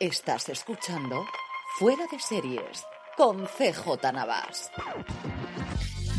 [0.00, 1.24] Estás escuchando
[1.78, 2.84] Fuera de Series
[3.16, 4.70] con CJ Navas.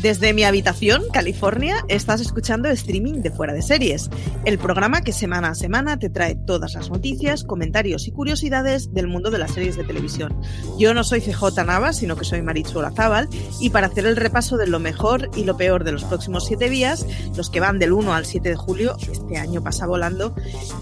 [0.00, 4.08] Desde mi habitación, California, estás escuchando streaming de Fuera de Series,
[4.46, 9.08] el programa que semana a semana te trae todas las noticias, comentarios y curiosidades del
[9.08, 10.40] mundo de las series de televisión.
[10.78, 13.28] Yo no soy CJ Navas, sino que soy Marichu Olazábal,
[13.60, 16.70] y para hacer el repaso de lo mejor y lo peor de los próximos siete
[16.70, 17.04] días,
[17.36, 20.34] los que van del 1 al 7 de julio, este año pasa volando,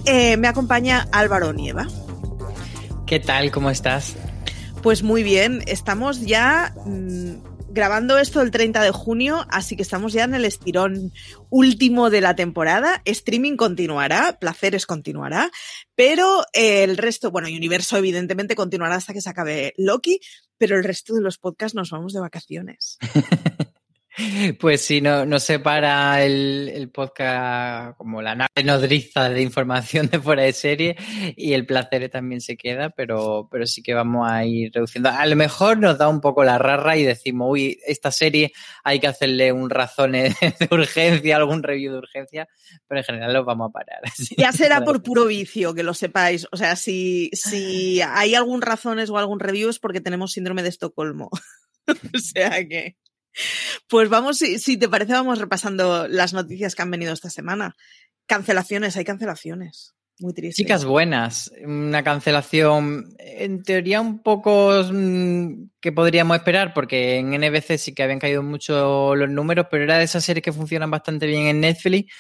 [0.04, 1.88] eh, me acompaña Álvaro Nieva.
[3.14, 3.52] ¿Qué tal?
[3.52, 4.16] ¿Cómo estás?
[4.82, 7.34] Pues muy bien, estamos ya mmm,
[7.68, 11.12] grabando esto el 30 de junio, así que estamos ya en el estirón
[11.48, 13.02] último de la temporada.
[13.04, 15.52] Streaming continuará, Placeres continuará,
[15.94, 20.18] pero el resto, bueno, Universo evidentemente continuará hasta que se acabe Loki,
[20.58, 22.98] pero el resto de los podcasts nos vamos de vacaciones.
[24.60, 30.20] Pues sí, no, nos separa el, el, podcast como la nave nodriza de información de
[30.20, 30.96] fuera de serie
[31.36, 35.10] y el placer también se queda, pero, pero sí que vamos a ir reduciendo.
[35.10, 38.52] A lo mejor nos da un poco la rara y decimos, uy, esta serie
[38.84, 40.34] hay que hacerle un razón de
[40.70, 42.48] urgencia, algún review de urgencia,
[42.86, 44.00] pero en general los vamos a parar.
[44.36, 46.46] Ya será por puro vicio, que lo sepáis.
[46.50, 50.68] O sea, si, si hay algún razones o algún review es porque tenemos síndrome de
[50.68, 51.30] Estocolmo.
[51.86, 52.96] o sea que...
[53.88, 57.76] Pues vamos, si, te parece, vamos repasando las noticias que han venido esta semana.
[58.26, 59.94] Cancelaciones, hay cancelaciones.
[60.20, 60.62] Muy triste.
[60.62, 67.78] Chicas buenas, una cancelación en teoría un poco mmm, que podríamos esperar, porque en NBC
[67.78, 71.26] sí que habían caído mucho los números, pero era de esas series que funcionan bastante
[71.26, 72.14] bien en Netflix.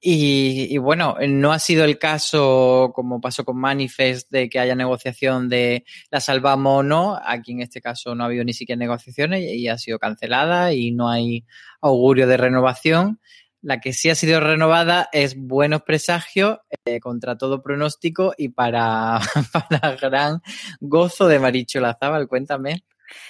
[0.00, 5.48] Y, bueno, no ha sido el caso, como pasó con Manifest, de que haya negociación
[5.48, 7.20] de la salvamos o no.
[7.24, 10.92] Aquí en este caso no ha habido ni siquiera negociaciones y ha sido cancelada y
[10.92, 11.44] no hay
[11.80, 13.20] augurio de renovación.
[13.60, 19.18] La que sí ha sido renovada es Buenos Presagios, eh, contra todo pronóstico y para,
[19.52, 20.40] para gran
[20.80, 22.28] gozo de Maricho Lazábal.
[22.28, 22.84] Cuéntame.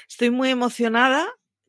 [0.06, 1.26] Estoy muy emocionada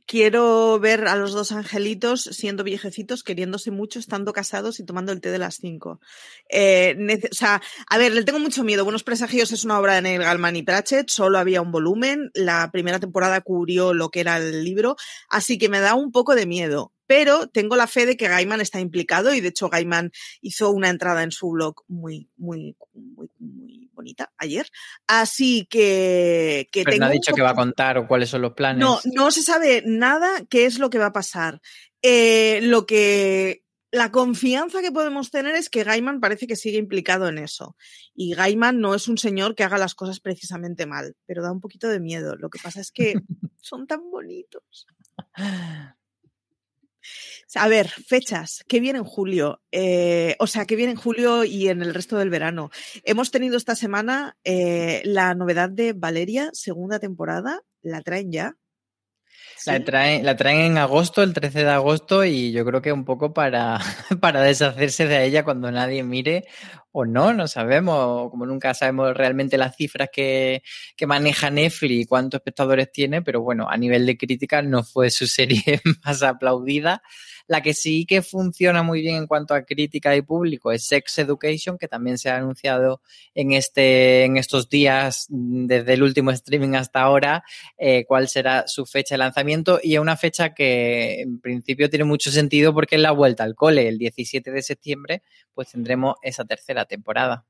[0.10, 5.22] quiero ver a los dos angelitos siendo viejecitos, queriéndose mucho, estando casados y tomando el
[5.22, 6.02] té de las cinco.
[6.50, 6.98] Eh,
[7.32, 8.84] o sea, a ver, le tengo mucho miedo.
[8.84, 12.72] Buenos Presagios es una obra de Neil Gaiman y Pratchett, solo había un volumen, la
[12.72, 14.96] primera temporada cubrió lo que era el libro,
[15.30, 16.92] así que me da un poco de miedo.
[17.10, 20.12] Pero tengo la fe de que Gaiman está implicado y de hecho Gaiman
[20.42, 24.68] hizo una entrada en su blog muy, muy, muy, muy bonita ayer.
[25.08, 28.44] Así que, que Pero tengo no ha dicho que va a contar o cuáles son
[28.44, 28.80] los planes.
[28.80, 31.62] No, no se sabe nada qué es lo que va a pasar.
[32.04, 37.28] Eh, lo que la confianza que podemos tener es que Gaiman parece que sigue implicado
[37.28, 37.76] en eso.
[38.14, 41.60] Y Gaiman no es un señor que haga las cosas precisamente mal, pero da un
[41.60, 42.36] poquito de miedo.
[42.36, 43.16] Lo que pasa es que
[43.58, 44.86] son tan bonitos.
[47.56, 49.62] A ver, fechas, ¿qué viene en julio?
[49.72, 52.70] Eh, o sea, ¿qué viene en julio y en el resto del verano?
[53.04, 58.56] Hemos tenido esta semana eh, la novedad de Valeria, segunda temporada, la traen ya.
[59.58, 59.72] ¿Sí?
[59.72, 63.04] La, traen, la traen en agosto, el 13 de agosto, y yo creo que un
[63.04, 63.80] poco para,
[64.22, 66.46] para deshacerse de ella cuando nadie mire
[66.92, 70.64] o no, no sabemos, como nunca sabemos realmente las cifras que,
[70.96, 75.10] que maneja Netflix y cuántos espectadores tiene, pero bueno, a nivel de crítica no fue
[75.10, 77.02] su serie más aplaudida.
[77.50, 81.18] La que sí que funciona muy bien en cuanto a crítica y público es Sex
[81.18, 83.02] Education, que también se ha anunciado
[83.34, 87.44] en, este, en estos días, desde el último streaming hasta ahora,
[87.80, 89.80] eh, cuál será su fecha de lanzamiento.
[89.82, 93.56] Y es una fecha que en principio tiene mucho sentido porque es la vuelta al
[93.56, 95.24] cole, el 17 de septiembre,
[95.56, 97.48] pues tendremos esa tercera temporada.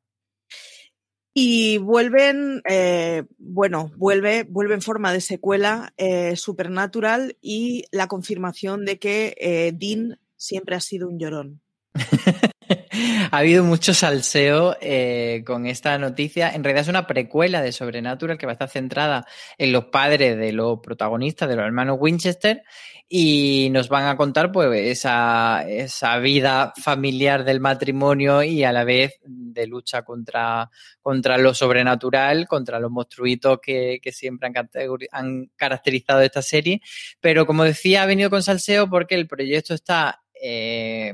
[1.34, 8.84] Y vuelven, eh, bueno, vuelve, vuelve en forma de secuela eh, Supernatural y la confirmación
[8.86, 11.62] de que eh, Dean siempre ha sido un llorón.
[13.32, 16.52] ha habido mucho salseo eh, con esta noticia.
[16.52, 19.26] En realidad es una precuela de Sobrenatural que va a estar centrada
[19.58, 22.64] en los padres de los protagonistas, de los hermanos Winchester,
[23.08, 28.84] y nos van a contar pues esa, esa vida familiar del matrimonio y a la
[28.84, 30.70] vez de lucha contra,
[31.02, 34.52] contra lo sobrenatural, contra los monstruitos que, que siempre
[35.12, 36.82] han, caracterizado esta serie.
[37.20, 41.14] Pero como decía, ha venido con salseo porque el proyecto está eh,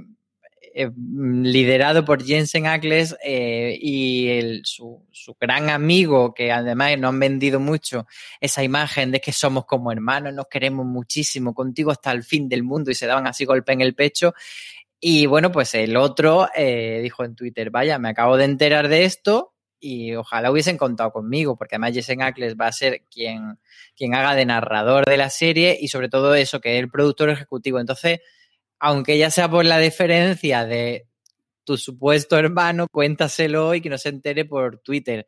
[0.77, 7.19] eh, liderado por Jensen Ackles eh, y su, su, gran amigo, que además nos han
[7.21, 8.07] vendido mucho
[8.41, 12.63] esa imagen de que somos como hermanos, nos queremos muchísimo, contigo hasta el fin del
[12.63, 14.33] mundo y se daban así golpe en el pecho.
[14.99, 19.05] Y bueno, pues el otro eh, dijo en Twitter, vaya, me acabo de enterar de
[19.05, 23.59] esto y ojalá hubiesen contado conmigo, porque además Jensen Ackles va a ser quien,
[23.95, 27.29] quien haga de narrador de la serie y sobre todo eso, que es el productor
[27.29, 27.79] ejecutivo.
[27.79, 28.19] Entonces,
[28.79, 31.07] aunque ya sea por la diferencia de
[31.63, 35.27] tu supuesto hermano, cuéntaselo y que no se entere por Twitter.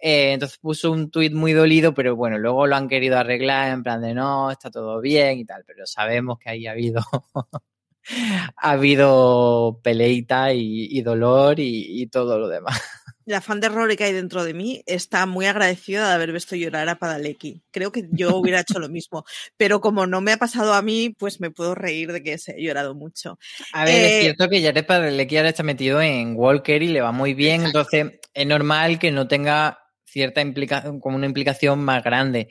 [0.00, 3.82] Eh, entonces puso un tuit muy dolido, pero bueno, luego lo han querido arreglar en
[3.82, 7.00] plan de no, está todo bien y tal, pero sabemos que ahí ha habido,
[8.56, 12.80] ha habido peleita y, dolor y, todo lo demás
[13.26, 16.54] la fan de Rory que hay dentro de mí está muy agradecida de haber visto
[16.54, 17.60] llorar a Padalecki.
[17.72, 19.24] Creo que yo hubiera hecho lo mismo,
[19.56, 22.52] pero como no me ha pasado a mí, pues me puedo reír de que se
[22.52, 23.38] he llorado mucho.
[23.72, 27.00] A ver, eh, es cierto que Jared Padalecki ahora está metido en Walker y le
[27.00, 27.96] va muy bien, exacto.
[27.96, 32.48] entonces es normal que no tenga cierta implicación, como una implicación más grande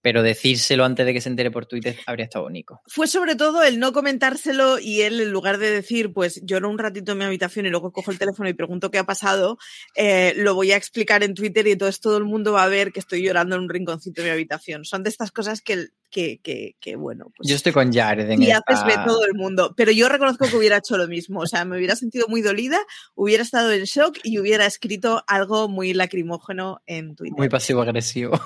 [0.00, 2.80] pero decírselo antes de que se entere por Twitter habría estado bonito.
[2.86, 6.78] Fue sobre todo el no comentárselo y él, en lugar de decir, pues lloro un
[6.78, 9.58] ratito en mi habitación y luego cojo el teléfono y pregunto qué ha pasado,
[9.96, 12.92] eh, lo voy a explicar en Twitter y entonces todo el mundo va a ver
[12.92, 14.84] que estoy llorando en un rinconcito de mi habitación.
[14.84, 17.32] Son de estas cosas que, que, que, que bueno.
[17.36, 18.30] Pues, yo estoy con Jared.
[18.30, 18.62] En y esta...
[18.66, 19.74] haces ve todo el mundo.
[19.76, 21.40] Pero yo reconozco que hubiera hecho lo mismo.
[21.40, 22.78] O sea, me hubiera sentido muy dolida,
[23.14, 27.36] hubiera estado en shock y hubiera escrito algo muy lacrimógeno en Twitter.
[27.36, 28.40] Muy pasivo-agresivo.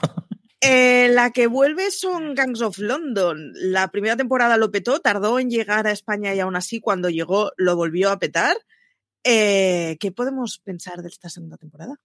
[0.64, 3.52] Eh, la que vuelve son Gangs of London.
[3.54, 7.50] La primera temporada lo petó, tardó en llegar a España y aún así cuando llegó
[7.56, 8.56] lo volvió a petar.
[9.24, 11.96] Eh, ¿Qué podemos pensar de esta segunda temporada?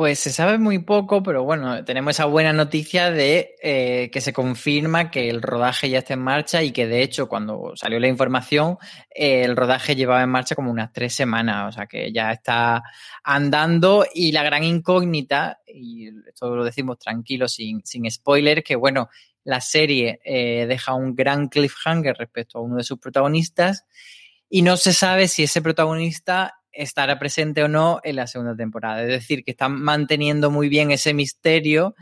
[0.00, 4.32] Pues se sabe muy poco, pero bueno, tenemos esa buena noticia de eh, que se
[4.32, 8.08] confirma que el rodaje ya está en marcha y que de hecho cuando salió la
[8.08, 8.78] información
[9.14, 12.82] eh, el rodaje llevaba en marcha como unas tres semanas, o sea que ya está
[13.22, 19.10] andando y la gran incógnita, y esto lo decimos tranquilo, sin, sin spoiler, que bueno,
[19.44, 23.84] la serie eh, deja un gran cliffhanger respecto a uno de sus protagonistas
[24.48, 29.02] y no se sabe si ese protagonista estará presente o no en la segunda temporada.
[29.02, 31.94] Es decir, que están manteniendo muy bien ese misterio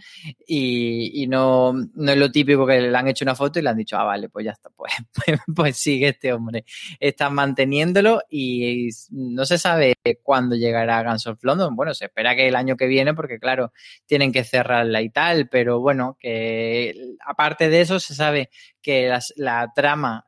[0.46, 3.70] y, y no, no, es lo típico que le han hecho una foto y le
[3.70, 4.92] han dicho, ah, vale, pues ya está, pues,
[5.26, 6.64] pues, pues sigue este hombre.
[7.00, 11.74] Están manteniéndolo y no se sabe cuándo llegará Guns of London.
[11.74, 13.72] Bueno, se espera que el año que viene, porque claro,
[14.06, 16.94] tienen que cerrarla y tal, pero bueno, que
[17.24, 18.50] aparte de eso se sabe
[18.82, 20.27] que la trama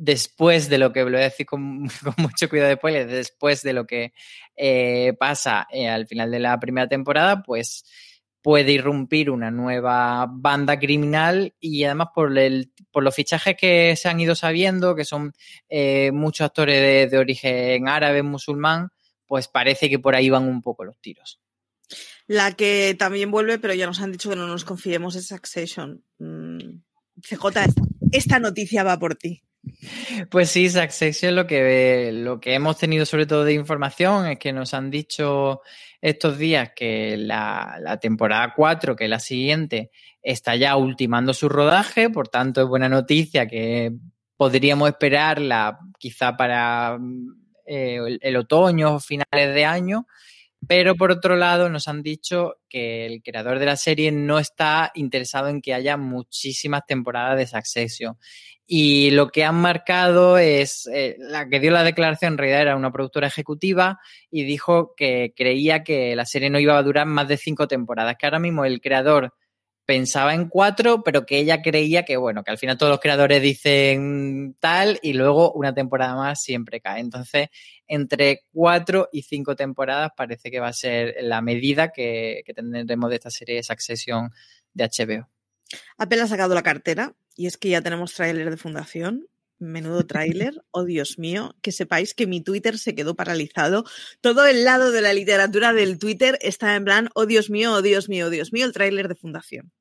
[0.00, 1.82] después de lo que, lo voy a decir con,
[2.16, 4.12] mucho cuidado después, después de lo que
[4.56, 7.84] eh, pasa eh, al final de la primera temporada, pues
[8.42, 14.08] puede irrumpir una nueva banda criminal y además por, el, por los fichajes que se
[14.08, 15.34] han ido sabiendo, que son
[15.68, 18.88] eh, muchos actores de, de, origen árabe, musulmán,
[19.26, 21.42] pues parece que por ahí van un poco los tiros.
[22.26, 26.02] La que también vuelve, pero ya nos han dicho que no nos confiemos, es Succession.
[26.18, 26.80] Mm,
[27.20, 27.66] CJ,
[28.12, 29.42] esta noticia va por ti.
[30.30, 34.52] Pues sí, Succession lo que, lo que hemos tenido sobre todo de información es que
[34.52, 35.60] nos han dicho
[36.00, 39.90] estos días que la, la, temporada 4, que es la siguiente,
[40.22, 43.92] está ya ultimando su rodaje, por tanto es buena noticia que
[44.36, 46.98] podríamos esperarla quizá para
[47.66, 50.06] eh, el, el otoño o finales de año.
[50.70, 54.92] Pero por otro lado, nos han dicho que el creador de la serie no está
[54.94, 58.16] interesado en que haya muchísimas temporadas de Succession.
[58.68, 62.76] Y lo que han marcado es, eh, la que dio la declaración en realidad era
[62.76, 63.98] una productora ejecutiva
[64.30, 68.14] y dijo que creía que la serie no iba a durar más de cinco temporadas,
[68.16, 69.34] que ahora mismo el creador
[69.90, 73.42] pensaba en cuatro, pero que ella creía que, bueno, que al final todos los creadores
[73.42, 77.00] dicen tal y luego una temporada más siempre cae.
[77.00, 77.48] Entonces,
[77.88, 83.10] entre cuatro y cinco temporadas parece que va a ser la medida que, que tendremos
[83.10, 84.30] de esta serie Succession
[84.74, 85.28] de HBO.
[85.98, 89.26] Apple ha sacado la cartera y es que ya tenemos tráiler de fundación
[89.60, 93.84] menudo tráiler, oh Dios mío, que sepáis que mi Twitter se quedó paralizado.
[94.20, 97.82] Todo el lado de la literatura del Twitter está en plan, oh Dios mío, oh
[97.82, 99.72] Dios mío, oh Dios mío, el tráiler de Fundación.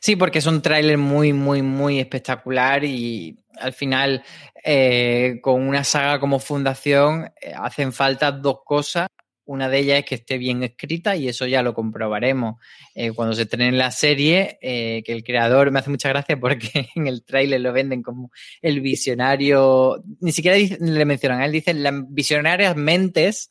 [0.00, 4.22] Sí, porque es un tráiler muy, muy, muy espectacular y al final
[4.64, 9.08] eh, con una saga como Fundación eh, hacen falta dos cosas.
[9.44, 12.56] Una de ellas es que esté bien escrita y eso ya lo comprobaremos
[12.96, 17.06] eh, cuando se estrene la serie, que el creador me hace mucha gracia porque en
[17.06, 22.74] el tráiler lo venden como el visionario, ni siquiera le mencionan, él dice las visionarias
[22.74, 23.50] mentes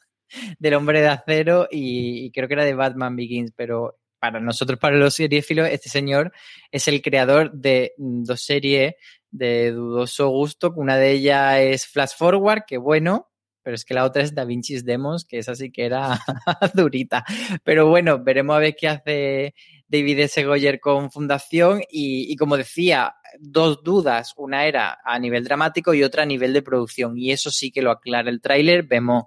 [0.60, 3.98] del hombre de acero y, creo que era de Batman Begins, pero
[4.32, 6.32] para nosotros, para los seriéfilos, este señor
[6.72, 8.96] es el creador de dos series
[9.32, 13.30] de dudoso gusto, una de ellas es Flash Forward, que bueno,
[13.66, 16.20] pero es que la otra es Da Vinci's Demos, que esa sí que era
[16.76, 17.26] durita.
[17.64, 19.56] Pero bueno, veremos a ver qué hace
[19.88, 20.44] David S.
[20.44, 24.34] Goyer con Fundación y, como decía, dos dudas.
[24.38, 27.18] Una era a nivel dramático y otra a nivel de producción.
[27.18, 28.84] Y eso sí que lo aclara el tráiler.
[28.84, 29.26] Vemos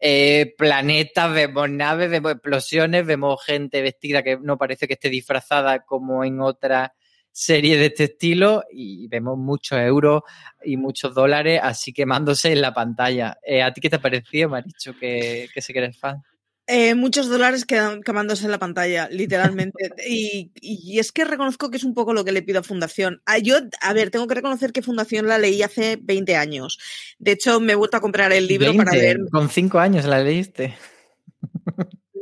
[0.00, 5.80] eh, planetas, vemos naves, vemos explosiones, vemos gente vestida que no parece que esté disfrazada
[5.80, 6.94] como en otra
[7.32, 10.22] serie de este estilo y vemos muchos euros
[10.64, 13.38] y muchos dólares así quemándose en la pantalla.
[13.44, 16.22] Eh, ¿A ti qué te ha parecido, Maricho, que, que sé que eres fan?
[16.70, 19.90] Eh, muchos dólares quemándose en la pantalla, literalmente.
[20.06, 23.22] y, y, es que reconozco que es un poco lo que le pido a Fundación.
[23.24, 26.78] Ah, yo, a ver, tengo que reconocer que Fundación la leí hace 20 años.
[27.18, 29.18] De hecho, me he vuelto a comprar el libro para ver.
[29.32, 30.76] Con 5 años la leíste.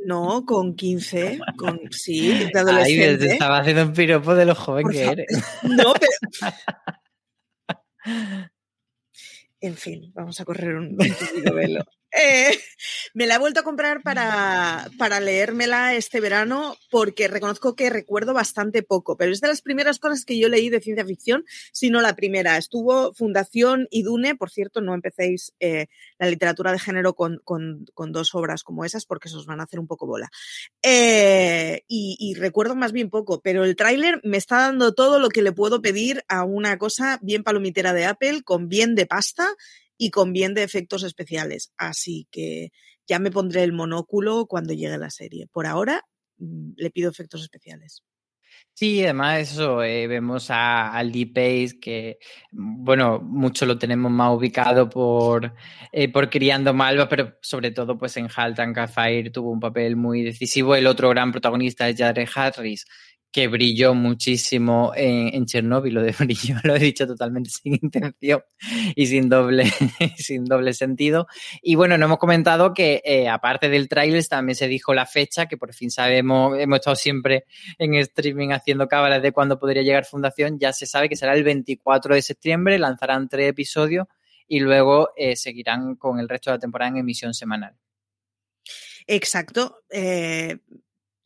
[0.04, 3.24] No, con 15, con, sí, de adolescente.
[3.24, 5.26] Ay, estaba haciendo un piropo de lo joven que eres.
[5.64, 6.52] No, pero...
[9.60, 11.84] En fin, vamos a correr un, un velo.
[12.12, 12.56] Eh,
[13.14, 18.32] me la he vuelto a comprar para, para leérmela este verano porque reconozco que recuerdo
[18.32, 22.00] bastante poco, pero es de las primeras cosas que yo leí de ciencia ficción, sino
[22.00, 22.56] la primera.
[22.56, 25.86] Estuvo Fundación y Dune, por cierto, no empecéis eh,
[26.18, 29.64] la literatura de género con, con, dos obras como esas porque se os van a
[29.64, 30.30] hacer un poco bola.
[30.82, 35.42] Eh, y, recuerdo más bien poco, pero el tráiler me está dando todo lo que
[35.42, 39.48] le puedo pedir a una cosa bien palomitera de Apple, con bien de pasta
[39.98, 41.72] y con bien de efectos especiales.
[41.76, 42.70] Así que
[43.06, 45.46] ya me pondré el monóculo cuando llegue la serie.
[45.52, 46.02] Por ahora
[46.38, 48.02] mm, le pido efectos especiales.
[48.74, 52.18] Sí, además eso, eh, vemos a, al D-Pace que,
[52.52, 55.54] mm, bueno, mucho lo tenemos más ubicado por,
[55.92, 60.22] eh, por Criando Malva, pero sobre todo pues en Haltan Fire tuvo un papel muy
[60.22, 60.76] decisivo.
[60.76, 62.86] El otro gran protagonista es Jared Harris,
[63.32, 68.42] que brilló muchísimo en, en Chernobyl, lo de brillo lo he dicho totalmente sin intención
[68.94, 69.64] y sin doble,
[70.16, 71.26] sin doble sentido.
[71.60, 75.46] Y bueno, no hemos comentado que eh, aparte del tráiler también se dijo la fecha,
[75.46, 77.44] que por fin sabemos, hemos estado siempre
[77.78, 81.44] en streaming haciendo cábalas de cuándo podría llegar Fundación, ya se sabe que será el
[81.44, 84.06] 24 de septiembre, lanzarán tres episodios
[84.48, 87.76] y luego eh, seguirán con el resto de la temporada en emisión semanal.
[89.06, 89.82] Exacto.
[89.90, 90.58] Eh,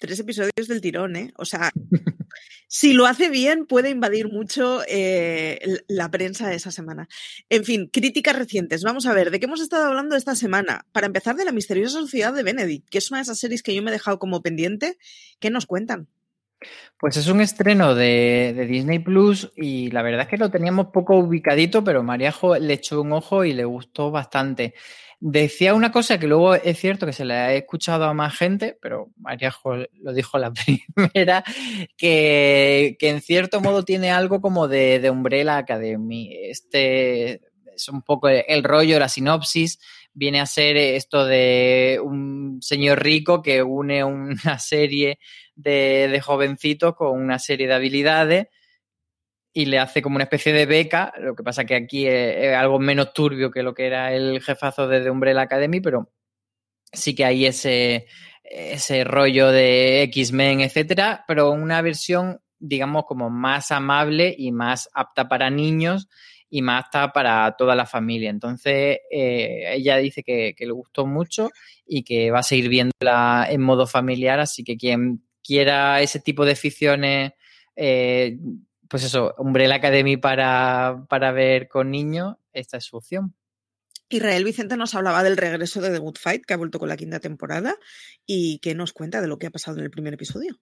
[0.01, 1.33] tres episodios del tirón, ¿eh?
[1.37, 1.71] O sea,
[2.67, 7.09] si lo hace bien, puede invadir mucho eh, la prensa de esa semana.
[7.49, 8.83] En fin, críticas recientes.
[8.83, 10.87] Vamos a ver, ¿de qué hemos estado hablando esta semana?
[10.91, 13.75] Para empezar, de la misteriosa sociedad de Benedict, que es una de esas series que
[13.75, 14.99] yo me he dejado como pendiente.
[15.39, 16.09] ¿Qué nos cuentan?
[16.99, 20.89] Pues es un estreno de, de, Disney Plus y la verdad es que lo teníamos
[20.93, 24.75] poco ubicadito, pero Mariajo le echó un ojo y le gustó bastante.
[25.23, 28.79] Decía una cosa que luego es cierto que se le ha escuchado a más gente,
[28.81, 29.53] pero María
[30.03, 30.51] lo dijo la
[30.97, 31.45] primera,
[31.99, 36.35] que, que en cierto modo tiene algo como de, de Umbrella Academy.
[36.45, 37.43] Este
[37.75, 39.79] es un poco el rollo, la sinopsis,
[40.15, 45.19] viene a ser esto de un señor rico que une una serie
[45.55, 48.47] de, de jovencitos con una serie de habilidades
[49.53, 52.79] y le hace como una especie de beca, lo que pasa que aquí es, algo
[52.79, 56.13] menos turbio que lo que era el jefazo de The Umbrella Academy, pero
[56.93, 58.07] sí que hay ese,
[58.45, 65.29] ese rollo de X-Men, etcétera, pero una versión, digamos, como más amable y más apta
[65.29, 66.09] para niños
[66.49, 68.31] y más apta para toda la familia.
[68.31, 71.51] Entonces, eh, ella dice que, que, le gustó mucho
[71.87, 76.45] y que va a seguir viéndola en modo familiar, así que quien quiera ese tipo
[76.45, 77.33] de ficciones
[77.77, 78.37] eh,
[78.91, 83.37] pues eso, Umbrella Academy para, para ver con niños, esta es su opción.
[84.09, 86.97] Israel Vicente nos hablaba del regreso de The Good Fight, que ha vuelto con la
[86.97, 87.77] quinta temporada,
[88.27, 90.59] y que nos cuenta de lo que ha pasado en el primer episodio.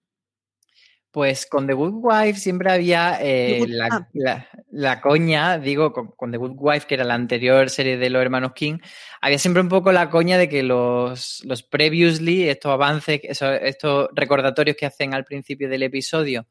[1.09, 6.55] Pues con The Good Wife siempre había eh, la, la, coña, digo, con, The Good
[6.55, 8.77] Wife, que era la anterior serie de los hermanos King,
[9.21, 14.77] había siempre un poco la coña de que los, los previously, estos avances, estos recordatorios
[14.77, 16.45] que hacen al principio del episodio,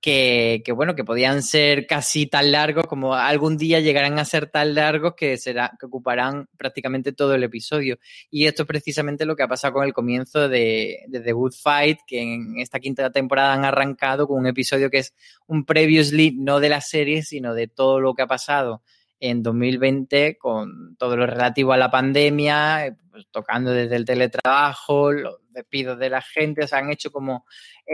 [0.00, 4.74] que, bueno, que podían ser casi tan largos como algún día llegarán a ser tan
[4.74, 7.98] largos que será, que ocuparán prácticamente todo el episodio.
[8.30, 11.98] Y esto es precisamente lo que ha pasado con el comienzo de, The Good Fight,
[12.06, 15.14] que en esta quinta temporada han arrancado con un episodio que es
[15.46, 18.82] un previously no de la serie, sino de todo lo que ha pasado
[19.20, 25.36] en 2020 con todo lo relativo a la pandemia, pues, tocando desde el teletrabajo, los
[25.50, 27.44] despidos de la gente, o han hecho como,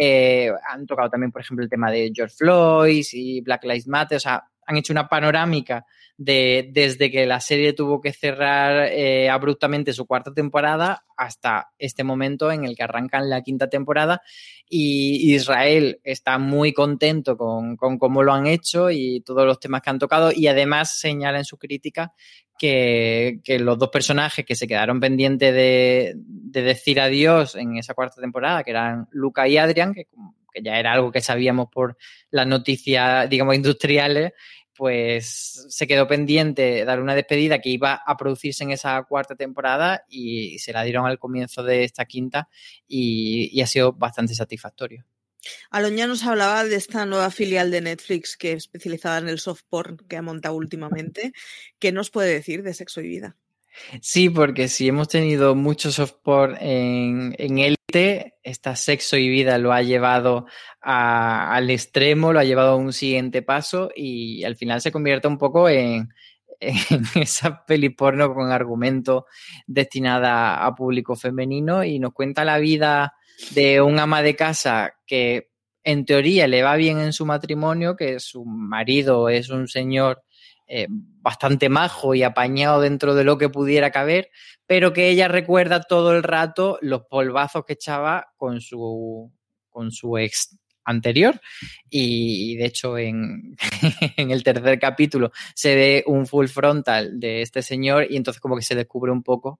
[0.00, 4.16] eh, han tocado también, por ejemplo, el tema de George Floyd y Black Lives Matter,
[4.16, 5.86] o sea, han hecho una panorámica
[6.18, 12.04] de desde que la serie tuvo que cerrar eh, abruptamente su cuarta temporada hasta este
[12.04, 14.22] momento en el que arrancan la quinta temporada.
[14.68, 19.90] Y Israel está muy contento con, cómo lo han hecho y todos los temas que
[19.90, 20.32] han tocado.
[20.34, 22.12] Y además señala en su crítica
[22.58, 28.64] que, los dos personajes que se quedaron pendientes de, decir adiós en esa cuarta temporada,
[28.64, 30.08] que eran Luca y Adrian, que,
[30.56, 31.96] que ya era algo que sabíamos por
[32.30, 34.32] las noticias, digamos, industriales,
[34.74, 40.04] pues se quedó pendiente dar una despedida que iba a producirse en esa cuarta temporada
[40.08, 42.48] y se la dieron al comienzo de esta quinta
[42.86, 45.04] y, ha sido bastante satisfactorio.
[45.70, 49.62] Aloña nos hablaba de esta nueva filial de Netflix que es especializada en el soft
[49.68, 51.32] porn que ha montado últimamente.
[51.78, 53.36] ¿Qué nos puede decir de sexo y vida?
[54.00, 59.72] Sí, porque si hemos tenido mucho soft porn en, en esta sexo y vida lo
[59.72, 60.46] ha llevado
[60.80, 65.38] al extremo, lo ha llevado a un siguiente paso y al final se convierte un
[65.38, 66.08] poco en,
[67.14, 69.26] esa peli porno con argumento
[69.66, 73.14] destinada a público femenino y nos cuenta la vida
[73.50, 75.50] de un ama de casa que
[75.84, 80.22] en teoría le va bien en su matrimonio, que su marido es un señor
[80.66, 80.88] eh,
[81.26, 84.30] bastante majo y apañado dentro de lo que pudiera caber,
[84.64, 89.32] pero que ella recuerda todo el rato los polvazos que echaba con su,
[89.68, 91.40] con su ex anterior.
[91.90, 93.56] Y, de hecho en,
[94.16, 98.54] en, el tercer capítulo se ve un full frontal de este señor y entonces como
[98.54, 99.58] que se descubre un poco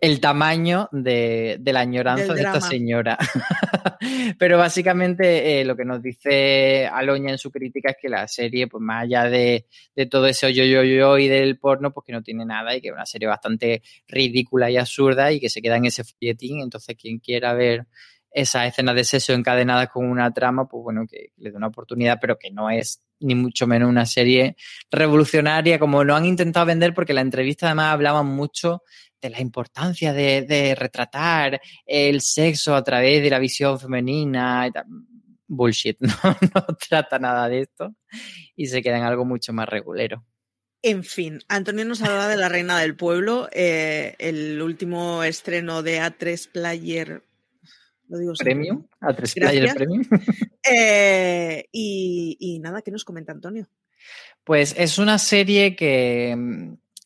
[0.00, 3.18] el tamaño de, la añoranza de esta señora.
[4.38, 8.66] Pero básicamente eh, lo que nos dice Aloña en su crítica es que la serie,
[8.66, 9.66] pues más allá de,
[10.10, 12.88] todo ese yo, yo, yo y del porno, pues que no tiene nada y que
[12.88, 16.62] es una serie bastante ridícula y absurda y que se queda en ese folletín.
[16.62, 17.86] Entonces, quien quiera ver
[18.30, 22.18] esa escena de sexo encadenadas con una trama, pues bueno, que le dé una oportunidad,
[22.20, 24.56] pero que no es ni mucho menos una serie
[24.90, 28.82] revolucionaria como lo han intentado vender, porque la entrevista además hablaban mucho
[29.24, 34.70] de la importancia de, retratar el sexo a través de la visión femenina.
[35.46, 36.12] Bullshit, ¿no?
[36.54, 37.94] no trata nada de esto
[38.54, 40.24] y se queda en algo mucho más regulero.
[40.82, 46.00] En fin, Antonio nos hablaba de La Reina del Pueblo, eh, el último estreno de
[46.00, 47.22] A3 Player.
[48.08, 50.04] Lo digo Premium, A3 Player Premium.
[50.66, 53.68] Eh, y, y nada, ¿qué nos comenta Antonio?
[54.44, 56.34] Pues es una serie que,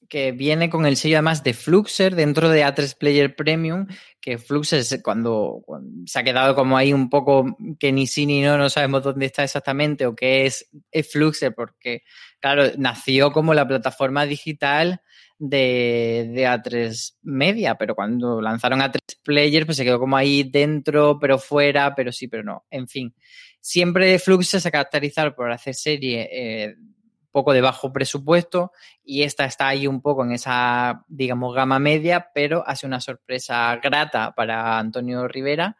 [0.08, 3.86] que viene con el sello además de Fluxer dentro de A3 Player Premium,
[4.20, 5.62] que Fluxer cuando,
[6.06, 9.26] se ha quedado como ahí un poco que ni sí ni no, no sabemos dónde
[9.26, 10.68] está exactamente o qué es,
[11.10, 12.02] Fluxer, porque
[12.40, 15.02] claro, nació como la plataforma digital
[15.38, 21.18] de, de, A3 Media, pero cuando lanzaron A3 Player, pues se quedó como ahí dentro,
[21.20, 22.64] pero fuera, pero sí, pero no.
[22.70, 23.14] En fin,
[23.60, 26.76] siempre Fluxer se ha caracterizado por hacer serie eh,
[27.30, 28.72] poco de bajo presupuesto
[29.04, 33.76] y esta está ahí un poco en esa, digamos, gama media, pero hace una sorpresa
[33.82, 35.76] grata para Antonio Rivera.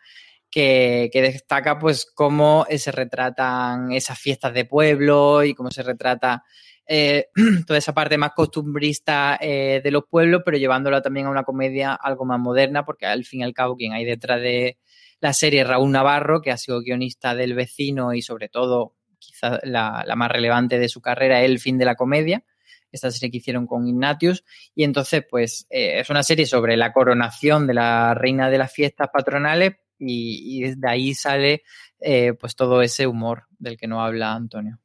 [0.51, 6.43] Que, destaca pues cómo se retratan esas fiestas de pueblo y cómo se retrata
[6.87, 7.29] eh,
[7.67, 11.93] toda esa parte más costumbrista eh, de los pueblos, pero llevándola también a una comedia
[11.93, 14.79] algo más moderna, porque al fin y al cabo quien hay detrás de
[15.21, 18.95] la serie Raúl Navarro, que ha sido guionista del vecino y sobre todo
[19.39, 22.45] quizá la, más relevante de su carrera, El fin de la comedia,
[22.91, 26.93] esta serie que hicieron con Ignatius, y entonces pues eh, es una serie sobre la
[26.93, 31.63] coronación de la reina de las fiestas patronales y, y de ahí sale
[32.01, 34.81] eh, pues todo ese humor del que no habla Antonio.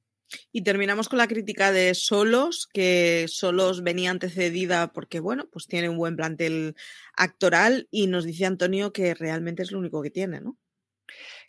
[0.52, 5.90] Y terminamos con la crítica de Solos, que Solos venía antecedida porque, bueno, pues tiene
[5.90, 6.76] un buen plantel
[7.16, 10.58] actoral y nos dice Antonio que realmente es lo único que tiene, ¿no?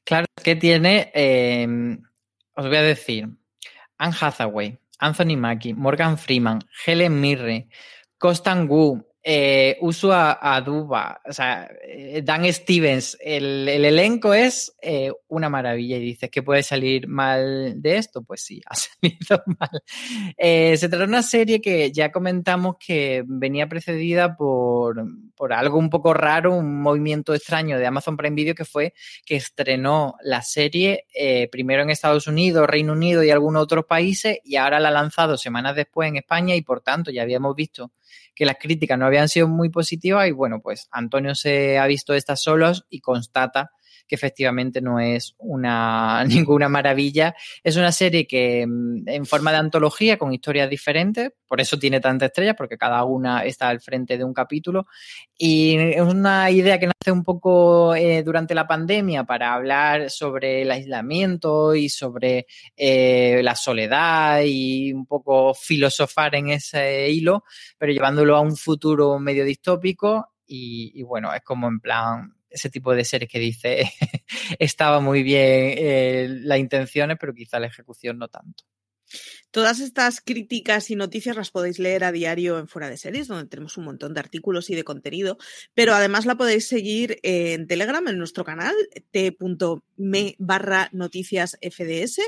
[0.05, 1.67] Claro, que tiene eh,
[2.55, 3.29] os voy a decir,
[3.99, 7.69] Anne Hathaway, Anthony Mackie, Morgan Freeman, Helen Mirren,
[8.19, 15.11] Costan Wu, eh, uso a, Duba, o sea, eh, Dan Stevens, el, elenco es eh,
[15.29, 19.83] una maravilla y dices que puede salir mal de esto, pues sí, ha salido mal.
[20.37, 25.03] se trata de una serie que ya comentamos que venía precedida por,
[25.35, 28.93] por algo un poco raro, un movimiento extraño de Amazon Prime Video que fue
[29.25, 31.07] que estrenó la serie
[31.51, 35.39] primero en Estados Unidos, Reino Unido y algunos otros países y ahora la ha lanzado
[35.39, 37.91] semanas después en España y por tanto ya habíamos visto
[38.35, 42.15] que las críticas no habían sido muy positivas y bueno, pues Antonio se ha visto
[42.15, 43.71] estas solos y constata
[44.07, 47.35] que efectivamente no es una ninguna maravilla.
[47.63, 52.01] Es una serie que mm, en forma de antología con historias diferentes, por eso tiene
[52.01, 54.87] tantas estrellas, porque cada una está al frente de un capítulo.
[55.37, 60.63] Y es una idea que nace un poco eh, durante la pandemia para hablar sobre
[60.63, 67.45] el aislamiento y sobre eh, la soledad y un poco filosofar en ese hilo,
[67.79, 70.31] pero llevándolo a un futuro medio distópico.
[70.47, 73.93] y bueno, es como en plan, ese tipo de series que dice
[74.59, 78.65] estaba muy bien eh, las intenciones, pero quizá la ejecución no tanto.
[79.55, 83.49] Todas estas críticas y noticias las podéis leer a diario en Fuera de Series, donde
[83.49, 85.39] tenemos un montón de artículos y de contenido,
[85.75, 88.75] pero además la podéis seguir en Telegram, en nuestro canal,
[89.13, 92.19] t.me barra noticias FDS,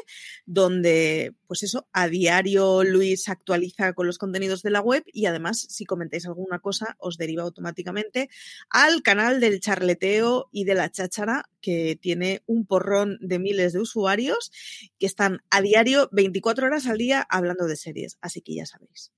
[0.45, 5.67] donde, pues eso, a diario Luis actualiza con los contenidos de la web y además,
[5.69, 8.31] si comentáis alguna cosa, os deriva automáticamente
[8.71, 13.81] al canal del charleteo y de la cháchara, que tiene un porrón de miles de
[13.81, 14.53] usuarios
[15.01, 19.13] que están a diario 24 horas al día hablando de series, así que ya sabéis.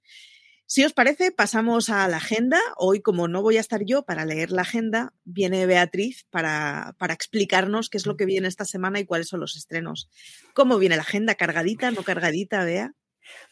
[0.70, 2.58] Si os parece, pasamos a la agenda.
[2.76, 7.14] Hoy, como no voy a estar yo para leer la agenda, viene Beatriz para, para,
[7.14, 10.10] explicarnos qué es lo que viene esta semana y cuáles son los estrenos.
[10.52, 11.36] ¿Cómo viene la agenda?
[11.36, 12.92] ¿Cargadita, no cargadita, Bea?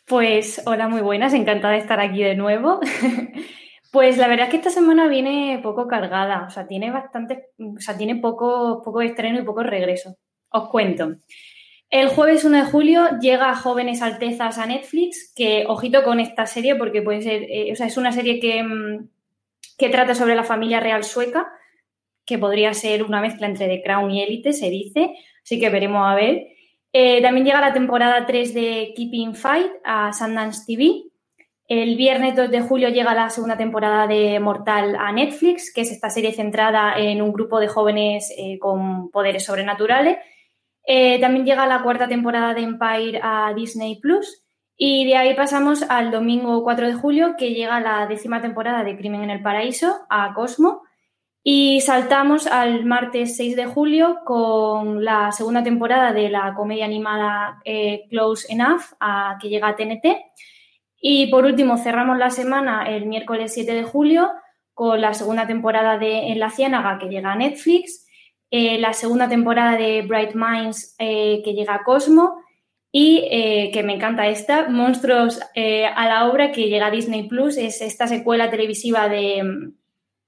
[0.04, 2.80] Pues hola, muy buenas, encantada de estar aquí de nuevo.
[3.92, 7.80] pues la verdad es que esta semana viene poco cargada, o sea, tiene bastante, o
[7.80, 10.18] sea, tiene poco, poco estreno y poco regreso.
[10.50, 11.16] Os cuento.
[11.90, 16.74] El jueves 1 de julio llega Jóvenes Altezas a Netflix, que ojito con esta serie
[16.74, 19.08] porque puede ser, eh, o sea, es una serie que, mm,
[19.78, 21.46] que, trata sobre la familia real sueca,
[22.24, 26.02] que podría ser una mezcla entre The Crown y Elite, se dice, así que veremos
[26.04, 26.48] a ver.
[26.92, 31.04] Eh, también llega la temporada 3 de Keeping Fight a Sundance TV.
[31.68, 35.92] El viernes 2 de julio llega la segunda temporada de Mortal a Netflix, que es
[35.92, 40.16] esta serie centrada en un grupo de jóvenes eh, con poderes sobrenaturales
[40.86, 44.44] eh, también llega la cuarta temporada de Empire a Disney Plus.
[44.78, 48.96] Y de ahí pasamos al domingo 4 de julio, que llega la décima temporada de
[48.96, 50.82] Crimen en el Paraíso a Cosmo.
[51.42, 57.60] Y saltamos al martes 6 de julio con la segunda temporada de la comedia animada
[57.64, 60.06] eh, Close Enough, a, que llega a TNT.
[61.00, 64.30] Y por último, cerramos la semana el miércoles 7 de julio
[64.74, 68.05] con la segunda temporada de En la Ciénaga, que llega a Netflix.
[68.50, 72.42] Eh, la segunda temporada de Bright Minds eh, que llega a Cosmo
[72.92, 77.56] y eh, que me encanta esta, Monstruos a la obra que llega a Disney Plus,
[77.56, 79.72] es esta secuela televisiva de,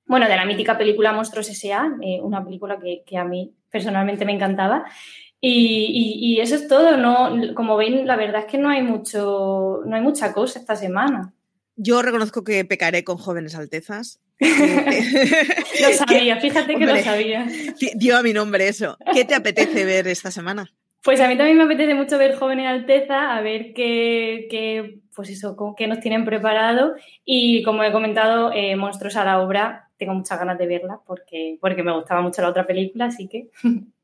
[0.07, 4.85] bueno, de la mítica película Monstruos S.A., una película que, a mí personalmente me encantaba.
[5.41, 7.55] Y, eso es todo, ¿no?
[7.55, 11.33] Como ven, la verdad es que no hay mucho, no hay mucha cosa esta semana.
[11.77, 14.21] Yo reconozco que pecaré con jóvenes altezas.
[15.81, 17.47] lo sabía, fíjate que lo sabía.
[17.95, 18.97] Dio a mi nombre eso.
[19.13, 20.71] ¿Qué te apetece ver esta semana?
[21.03, 25.57] Pues a mí también me apetece mucho ver Jóvenes Alteza, a ver qué, pues eso,
[25.77, 26.95] qué nos tienen preparado.
[27.25, 31.57] Y como he comentado, eh, Monstruos a la obra, tengo muchas ganas de verla porque,
[31.61, 33.51] porque me gustaba mucho la otra película, así que.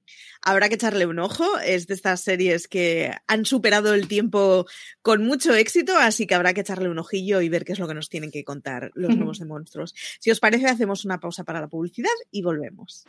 [0.45, 1.59] habrá que echarle un ojo.
[1.59, 4.67] Es de estas series que han superado el tiempo
[5.03, 7.89] con mucho éxito, así que habrá que echarle un ojillo y ver qué es lo
[7.89, 9.95] que nos tienen que contar los nuevos de monstruos.
[10.21, 13.05] Si os parece, hacemos una pausa para la publicidad y volvemos.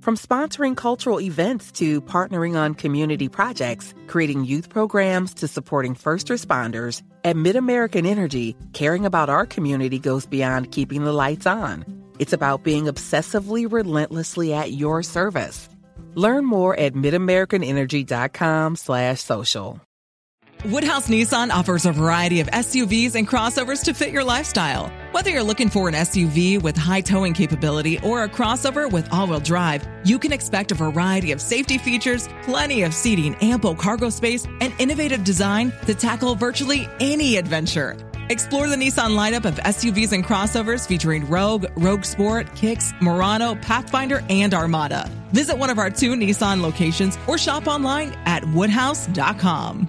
[0.00, 6.28] From sponsoring cultural events to partnering on community projects, creating youth programs to supporting first
[6.28, 11.95] responders, at MidAmerican Energy, caring about our community goes beyond keeping the lights on.
[12.18, 15.68] It's about being obsessively relentlessly at your service.
[16.14, 19.80] Learn more at midamericanenergy.com slash social.
[20.64, 24.90] Woodhouse Nissan offers a variety of SUVs and crossovers to fit your lifestyle.
[25.12, 29.40] Whether you're looking for an SUV with high towing capability or a crossover with all-wheel
[29.40, 34.46] drive, you can expect a variety of safety features, plenty of seating, ample cargo space,
[34.60, 37.96] and innovative design to tackle virtually any adventure.
[38.28, 44.24] Explore the Nissan lineup of SUVs and crossovers featuring Rogue, Rogue Sport, Kicks, Murano, Pathfinder,
[44.28, 45.08] and Armada.
[45.32, 49.88] Visit one of our two Nissan locations or shop online at woodhouse.com.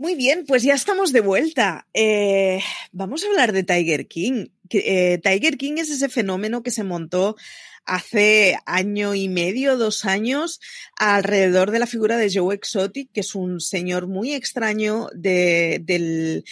[0.00, 1.86] Muy bien, pues ya estamos de vuelta.
[1.92, 2.60] Eh,
[2.92, 4.46] vamos a hablar de Tiger King.
[4.70, 7.36] Eh, Tiger King es ese fenómeno que se montó
[7.84, 10.60] hace año y medio, dos años,
[10.96, 16.44] alrededor de la figura de Joe Exotic, que es un señor muy extraño de,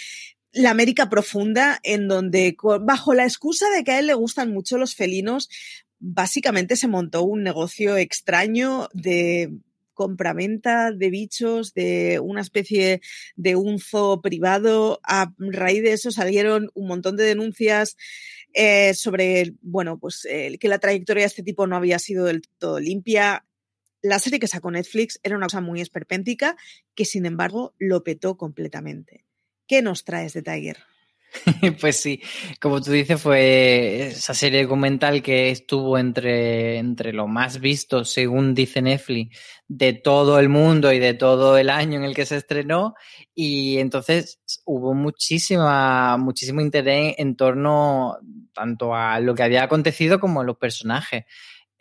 [0.56, 4.78] la América profunda, en donde, bajo la excusa de que a él le gustan mucho
[4.78, 5.50] los felinos,
[5.98, 9.52] básicamente se montó un negocio extraño de
[9.92, 13.02] compraventa de bichos de una especie
[13.36, 14.98] de un zoo privado.
[15.02, 17.96] A raíz de eso salieron un montón de denuncias
[18.54, 22.40] eh, sobre, bueno, pues eh, que la trayectoria de este tipo no había sido del
[22.58, 23.44] todo limpia.
[24.00, 26.56] La serie que sacó Netflix era una cosa muy esperpéntica
[26.94, 29.25] que, sin embargo, lo petó completamente.
[29.66, 30.78] ¿Qué nos traes de Tiger?
[31.80, 32.22] Pues sí,
[32.60, 38.54] como tú dices, fue esa serie documental que estuvo entre, entre lo más visto, según
[38.54, 42.36] dice Netflix, de todo el mundo y de todo el año en el que se
[42.36, 42.94] estrenó.
[43.34, 48.16] Y entonces hubo muchísima, muchísimo interés en torno
[48.52, 51.24] tanto a lo que había acontecido como a los personajes.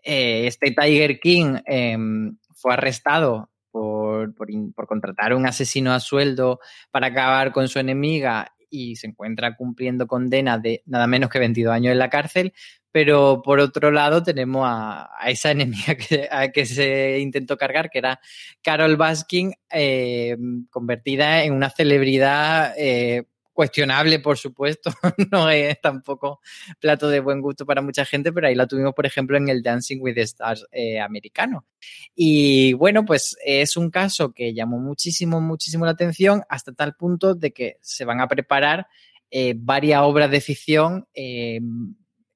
[0.04, 6.62] Eh, este Tiger King em, fue arrestado por, por, contratar a un asesino a sueldo
[6.92, 11.74] para acabar con su enemiga y se encuentra cumpliendo condena de nada menos que 22
[11.74, 12.54] años en la cárcel,
[12.94, 17.98] pero por otro lado tenemos a, esa enemiga que, a que se intentó cargar, que
[17.98, 18.22] era
[18.62, 20.38] Carol Baskin, eh,
[20.70, 23.26] convertida en una celebridad eh,
[23.56, 24.92] cuestionable, por supuesto,
[25.32, 26.42] no es tampoco
[26.78, 29.64] plato de buen gusto para mucha gente, pero ahí la tuvimos, por ejemplo, en el
[29.64, 31.66] Dancing with the Stars eh, americano.
[32.14, 37.34] Y bueno, pues es un caso que llamó muchísimo, muchísimo la atención hasta tal punto
[37.34, 38.88] de que se van a preparar
[39.32, 41.62] eh, varias obras de ficción eh,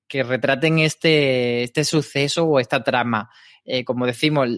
[0.09, 3.29] que retraten este, este suceso o esta trama.
[3.63, 4.49] Eh, como decimos,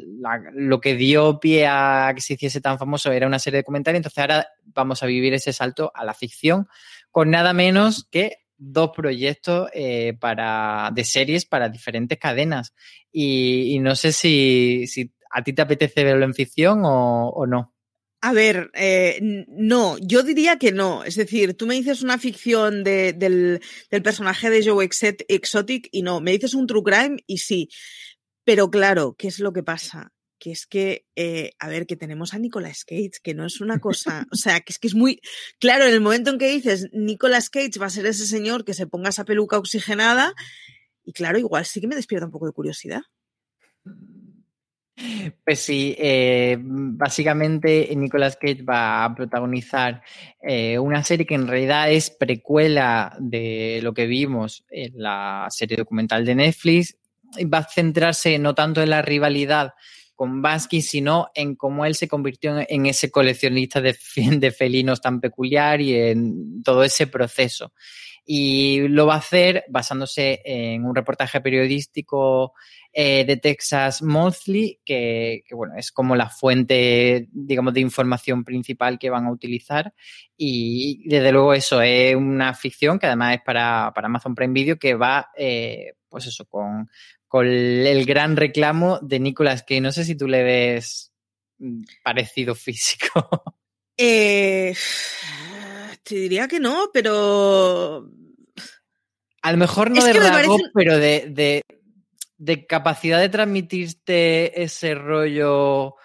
[0.54, 4.00] lo que dio pie a que se hiciese tan famoso era una serie de comentarios,
[4.00, 6.68] entonces ahora vamos a vivir ese salto a la ficción
[7.12, 12.74] con nada menos que dos proyectos eh, para, de series para diferentes cadenas.
[13.12, 14.86] Y, no sé si,
[15.32, 17.74] a ti te apetece verlo en ficción o, no.
[18.24, 21.04] A ver, eh, no, yo diría que no.
[21.04, 24.88] Es decir, tú me dices una ficción del, personaje de Joe
[25.28, 27.70] Exotic y no, me dices un true crime y sí.
[28.44, 30.14] Pero claro, ¿qué es lo que pasa?
[30.38, 33.80] Que es que, eh, a ver, que tenemos a Nicolas Cage, que no es una
[33.80, 35.20] cosa, o sea, que es que es muy,
[35.60, 38.76] claro, en el momento en que dices Nicolas Cage va a ser ese señor que
[38.76, 40.34] se ponga esa peluca oxigenada,
[41.04, 43.02] y claro, igual sí que me despierta un poco de curiosidad.
[45.44, 50.02] Pues sí, eh, básicamente Nicolas Cage va a protagonizar
[50.42, 55.78] eh, una serie que en realidad es precuela de lo que vimos en la serie
[55.78, 56.98] documental de Netflix
[57.52, 59.74] va a centrarse no tanto en la rivalidad
[60.16, 65.20] con Baskin, sino en cómo él se convirtió en, ese coleccionista de, de, felinos tan
[65.20, 67.74] peculiar y en todo ese proceso.
[68.26, 72.54] Y lo va a hacer basándose en un reportaje periodístico
[72.94, 79.10] eh, de Texas Monthly, que, bueno, es como la fuente, digamos, de información principal que
[79.10, 79.94] van a utilizar.
[80.36, 84.78] Y desde luego eso es una ficción que además es para, para Amazon Prime Video
[84.78, 86.90] que va, eh, pues eso, con,
[87.28, 91.14] con el gran reclamo de Nicolas que No sé si tú le ves
[91.60, 93.30] mm, parecido físico.
[94.04, 94.74] Eh,
[96.04, 98.10] te diría que no, pero.
[99.42, 101.64] A lo mejor no de rasgo, pero de,
[102.38, 105.96] de, capacidad de transmitirte ese rollo.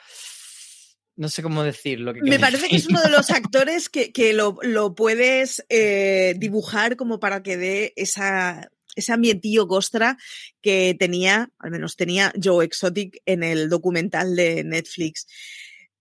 [1.16, 2.12] No sé cómo decirlo.
[2.22, 7.42] Me parece que es uno de los actores que, lo, puedes eh, dibujar como para
[7.42, 10.18] que dé esa, ese ambientillo Gostra
[10.60, 15.26] que tenía, al menos tenía Joe Exotic en el documental de Netflix.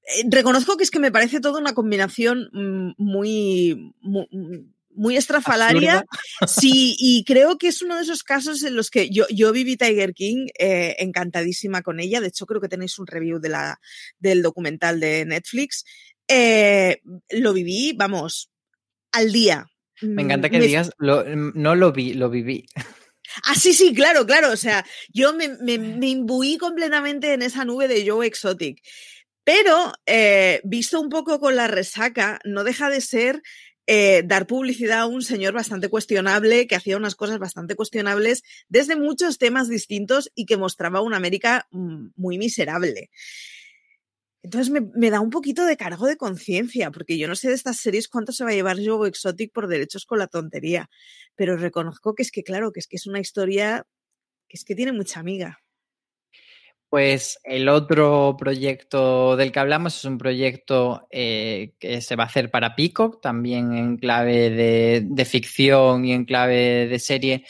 [0.06, 6.06] Eh, reconozco que es que me parece toda una combinación mm, muy, muy, estrafalaria.
[6.48, 9.78] Sí, y creo que es uno de esos casos en los que yo, yo viví
[9.78, 12.22] Tiger King eh, encantadísima con ella.
[12.22, 13.80] De hecho, creo que tenéis un review de la,
[14.20, 15.86] del documental de Netflix.
[16.28, 18.52] Eh, lo viví, vamos,
[19.12, 19.68] al día.
[20.02, 22.66] Me encanta que digas, no lo vi, lo viví.
[23.44, 24.52] Ah, sí, sí, claro, claro.
[24.52, 28.82] O sea, yo me, me, imbuí completamente en esa nube de Joe Exotic.
[29.46, 33.42] Pero, eh, visto un poco con la resaca, no deja de ser
[33.88, 38.96] eh, dar publicidad a un señor bastante cuestionable, que hacía unas cosas bastante cuestionables desde
[38.96, 43.12] muchos temas distintos y que mostraba una América mm, muy miserable.
[44.42, 47.78] Entonces me, da un poquito de cargo de conciencia, porque yo no sé de estas
[47.78, 50.90] series cuánto se va a llevar Joe Exotic por derechos con la tontería,
[51.36, 53.86] pero reconozco que es que, claro, que es que es una historia
[54.48, 55.65] que es que tiene mucha amiga.
[56.90, 62.28] Pues el otro proyecto del que hablamos es un proyecto eh, que se va a
[62.28, 67.46] hacer para Peacock, también en clave de, ficción y en clave de serie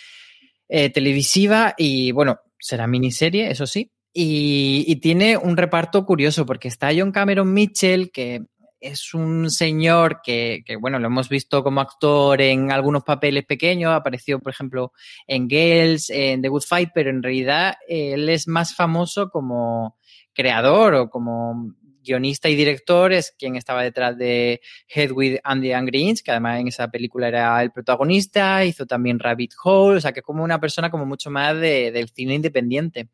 [0.67, 1.75] eh, televisiva.
[1.77, 3.91] Y bueno, será miniserie, eso sí.
[4.13, 8.45] Y, y, tiene un reparto curioso porque está John Cameron Mitchell, que
[8.79, 14.39] es un señor que, bueno, lo hemos visto como actor en algunos papeles pequeños, apareció,
[14.39, 14.91] por ejemplo,
[15.27, 19.97] en Girls, en The Good Fight, pero en realidad él es más famoso como
[20.33, 21.73] creador o como
[22.05, 26.59] guionista y director es quien estaba detrás de Head with Andy and Greens, que además
[26.59, 30.59] en esa película era el protagonista, hizo también Rabbit Hole, o sea que como una
[30.59, 33.09] persona como mucho más de, del cine independiente.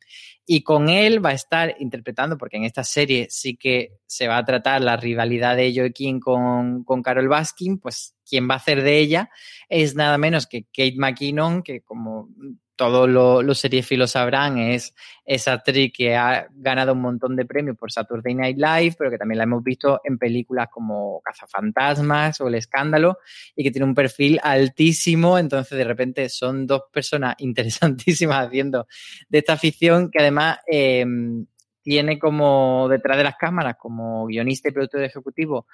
[0.45, 4.37] Y con él va a estar interpretando, porque en esta serie sí que se va
[4.37, 8.81] a tratar la rivalidad de Joaquín con, con Carol Baskin, pues quien va a hacer
[8.81, 9.29] de ella
[9.69, 12.29] es nada menos que Kate McKinnon, que como
[12.81, 17.77] todos los lo seriefilos sabrán, es esa actriz que ha ganado un montón de premios
[17.77, 22.47] por Saturday Night Live, pero que también la hemos visto en películas como Cazafantasmas o
[22.47, 23.19] El Escándalo,
[23.55, 25.37] y que tiene un perfil altísimo.
[25.37, 28.87] Entonces, de repente, son dos personas interesantísimas haciendo
[29.29, 31.05] de esta ficción que además eh,
[31.83, 35.67] tiene como detrás de las cámaras, como guionista y productor ejecutivo,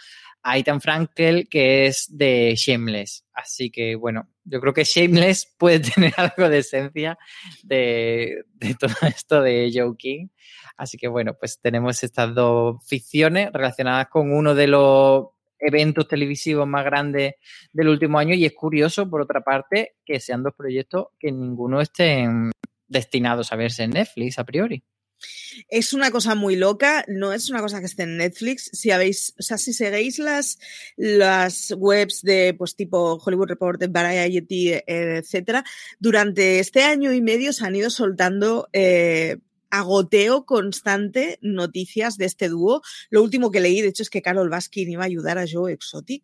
[0.44, 3.26] a Ethan Frankel, que es de Shameless.
[3.32, 7.18] Así que, bueno, yo creo que Shameless puede tener algo de esencia
[7.64, 8.44] de,
[8.80, 10.28] todo esto de Joe King.
[10.78, 15.28] Así que, bueno, pues tenemos estas dos ficciones relacionadas con uno de los
[15.60, 17.34] eventos televisivos más grandes
[17.74, 21.82] del último año y es curioso, por otra parte, que sean dos proyectos que ninguno
[21.82, 22.52] estén
[22.88, 24.84] destinados a verse en Netflix a priori.
[25.70, 28.70] Es una cosa muy loca, no es una cosa que esté en Netflix.
[28.74, 30.60] Si habéis, o sea, si seguís las,
[30.96, 35.64] las webs de pues tipo Hollywood Reporter, Variety, etcétera,
[36.00, 39.38] durante este año y medio se han ido soltando eh,
[39.70, 42.82] agoteo constante noticias de este dúo.
[43.10, 45.74] Lo último que leí, de hecho, es que Carol Baskin iba a ayudar a Joe
[45.74, 46.24] Exotic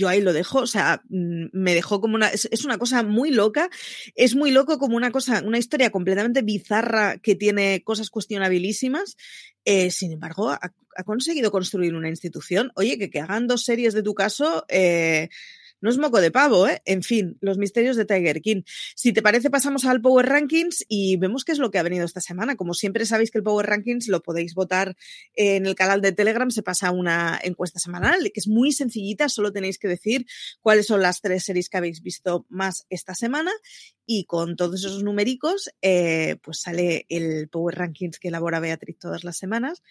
[0.00, 3.30] yo ahí lo dejo, o sea, mm, me dejó como una, es, una cosa muy
[3.30, 3.68] loca,
[4.14, 9.18] es muy loco como una cosa, una historia completamente bizarra que tiene cosas cuestionabilísimas,
[9.66, 10.72] eh, sin embargo, ha,
[11.04, 15.28] conseguido construir una institución, oye, que, que hagan dos series de tu caso, eh,
[15.80, 16.82] no es moco de pavo, ¿eh?
[16.84, 18.62] En fin, los misterios de Tiger King.
[18.94, 22.04] Si te parece, pasamos al Power Rankings y vemos qué es lo que ha venido
[22.04, 22.56] esta semana.
[22.56, 24.96] Como siempre sabéis que el Power Rankings lo podéis votar
[25.34, 29.52] en el canal de Telegram, se pasa una encuesta semanal, que es muy sencillita, solo
[29.52, 30.26] tenéis que decir
[30.60, 33.52] cuáles son las tres series que habéis visto más esta semana
[34.12, 39.22] y con todos esos numericos, eh, pues sale el Power Rankings que elabora Beatriz todas
[39.22, 39.82] las semanas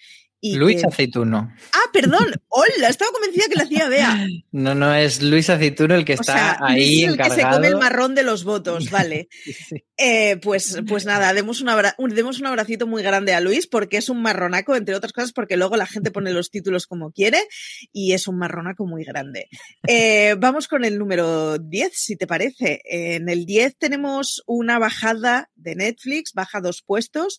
[0.41, 1.53] Luis Aceituno.
[1.73, 2.33] Ah, perdón.
[2.47, 4.27] Hola, estaba convencida que lo hacía Bea.
[4.51, 8.15] No, no, es Luis Aceituno el que está ahí el que se come el marrón
[8.15, 9.29] de los votos, vale.
[10.01, 11.69] Eh, pues, pues nada, demos un,
[12.15, 15.57] demos un abracito muy grande a Luis porque es un marronaco, entre otras cosas, porque
[15.57, 17.45] luego la gente pone los títulos como quiere
[17.91, 19.49] y es un marronaco muy grande.
[19.85, 22.81] Eh, vamos con el número 10, si te parece.
[22.85, 27.37] En el 10 tenemos una bajada de Netflix, baja dos puestos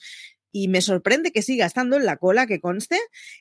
[0.52, 2.98] y me sorprende que siga estando en la cola, que conste,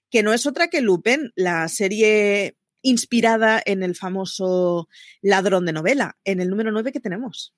[0.10, 4.88] que no es otra que Lupin, la serie inspirada en el famoso
[5.22, 7.54] ladrón de novela, en el número 9 que tenemos.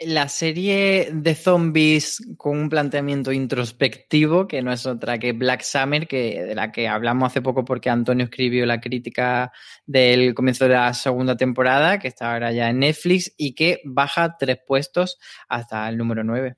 [0.00, 6.08] La serie de zombies con un planteamiento introspectivo, que no es otra que Black Summer,
[6.08, 9.52] que, de la que hablamos hace poco porque Antonio escribió la crítica
[9.86, 14.36] del comienzo de la segunda temporada, que está ahora ya en Netflix, y que baja
[14.36, 15.16] tres puestos
[15.48, 16.56] hasta el número 9.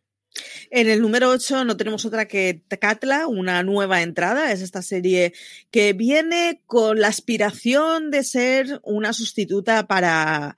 [0.70, 4.52] En el número 8 no tenemos otra que Katla, una nueva entrada.
[4.52, 5.32] Es esta serie
[5.70, 10.56] que viene con la aspiración de ser una sustituta para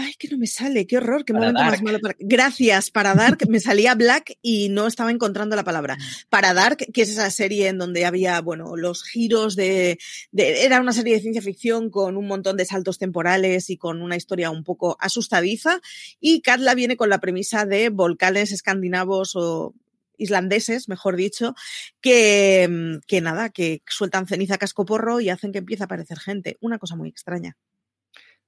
[0.00, 1.98] Ay, que no me sale, qué horror, qué momento más malo.
[1.98, 2.14] Para...
[2.20, 5.96] Gracias, para Dark, me salía Black y no estaba encontrando la palabra.
[5.96, 6.00] Mm.
[6.28, 9.98] Para Dark, que es esa serie en donde había, bueno, los giros de,
[10.30, 14.00] de, Era una serie de ciencia ficción con un montón de saltos temporales y con
[14.00, 15.80] una historia un poco asustadiza.
[16.20, 19.74] Y Katla viene con la premisa de volcanes escandinavos o
[20.16, 21.54] islandeses, mejor dicho,
[22.00, 26.56] que, que nada, que sueltan ceniza cascoporro y hacen que empiece a aparecer gente.
[26.60, 27.56] Una cosa muy extraña.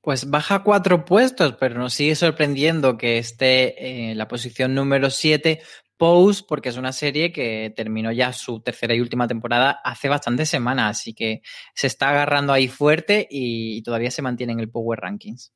[0.03, 5.61] Pues baja cuatro puestos, pero nos sigue sorprendiendo que esté en la posición número siete
[5.99, 10.49] Pose, porque es una serie que terminó ya su tercera y última temporada hace bastantes
[10.49, 11.43] semanas, así que
[11.75, 15.53] se está agarrando ahí fuerte y todavía se mantiene en el Power Rankings.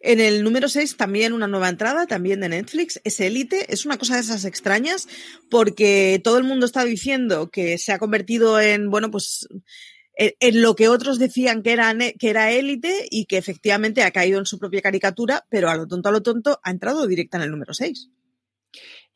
[0.00, 3.72] En el número 6 también una nueva entrada, también de Netflix, es Elite.
[3.72, 5.08] Es una cosa de esas extrañas
[5.50, 9.48] porque todo el mundo está diciendo que se ha convertido en, bueno, pues
[10.16, 14.38] en lo que otros decían que era, que era élite y que efectivamente ha caído
[14.38, 17.44] en su propia caricatura, pero a lo tonto, a lo tonto, ha entrado directa en
[17.44, 18.08] el número 6.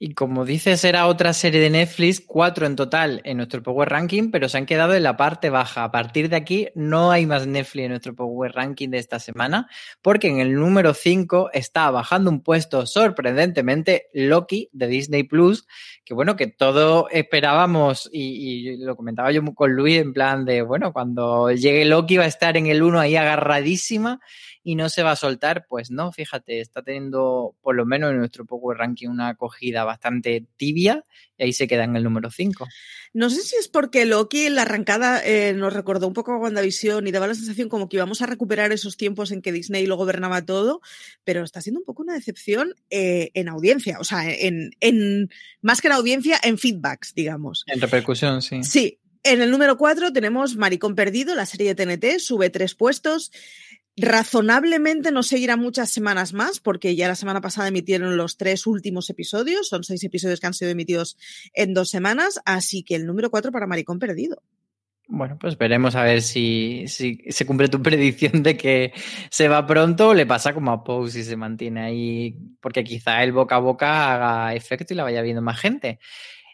[0.02, 4.30] Y como dices, era otra serie de Netflix, cuatro en total en nuestro Power Ranking,
[4.30, 5.84] pero se han quedado en la parte baja.
[5.84, 9.68] A partir de aquí no hay más Netflix en nuestro Power Ranking de esta semana,
[10.00, 15.66] porque en el número 5 está bajando un puesto sorprendentemente Loki de Disney Plus,
[16.02, 20.94] que bueno, que todo esperábamos y, lo comentaba yo con Luis en plan de, bueno,
[20.94, 24.18] cuando llegue Loki va a estar en el 1 ahí agarradísima
[24.62, 28.18] y no se va a soltar, pues no, fíjate, está teniendo por lo menos en
[28.18, 31.04] nuestro Power Ranking una acogida bastante tibia
[31.38, 32.66] y ahí se queda en el número 5.
[33.14, 36.38] No sé si es porque Loki en la arrancada eh, nos recordó un poco a
[36.38, 39.86] WandaVision y daba la sensación como que íbamos a recuperar esos tiempos en que Disney
[39.86, 40.82] lo gobernaba todo,
[41.24, 45.30] pero está siendo un poco una decepción eh, en audiencia, o sea, en, en
[45.62, 47.64] más que en audiencia, en feedbacks, digamos.
[47.66, 48.62] En repercusión, sí.
[48.62, 48.98] Sí.
[49.22, 53.30] En el número 4 tenemos Maricón Perdido, la serie de TNT, sube tres puestos.
[54.00, 59.10] Razonablemente no seguirá muchas semanas más, porque ya la semana pasada emitieron los tres últimos
[59.10, 61.18] episodios, son seis episodios que han sido emitidos
[61.52, 64.42] en dos semanas, así que el número cuatro para Maricón Perdido.
[65.12, 68.92] Bueno, pues veremos a ver si, se cumple tu predicción de que
[69.28, 73.22] se va pronto o le pasa como a Pose y se mantiene ahí, porque quizá
[73.24, 75.98] el boca a boca haga efecto y la vaya viendo más gente.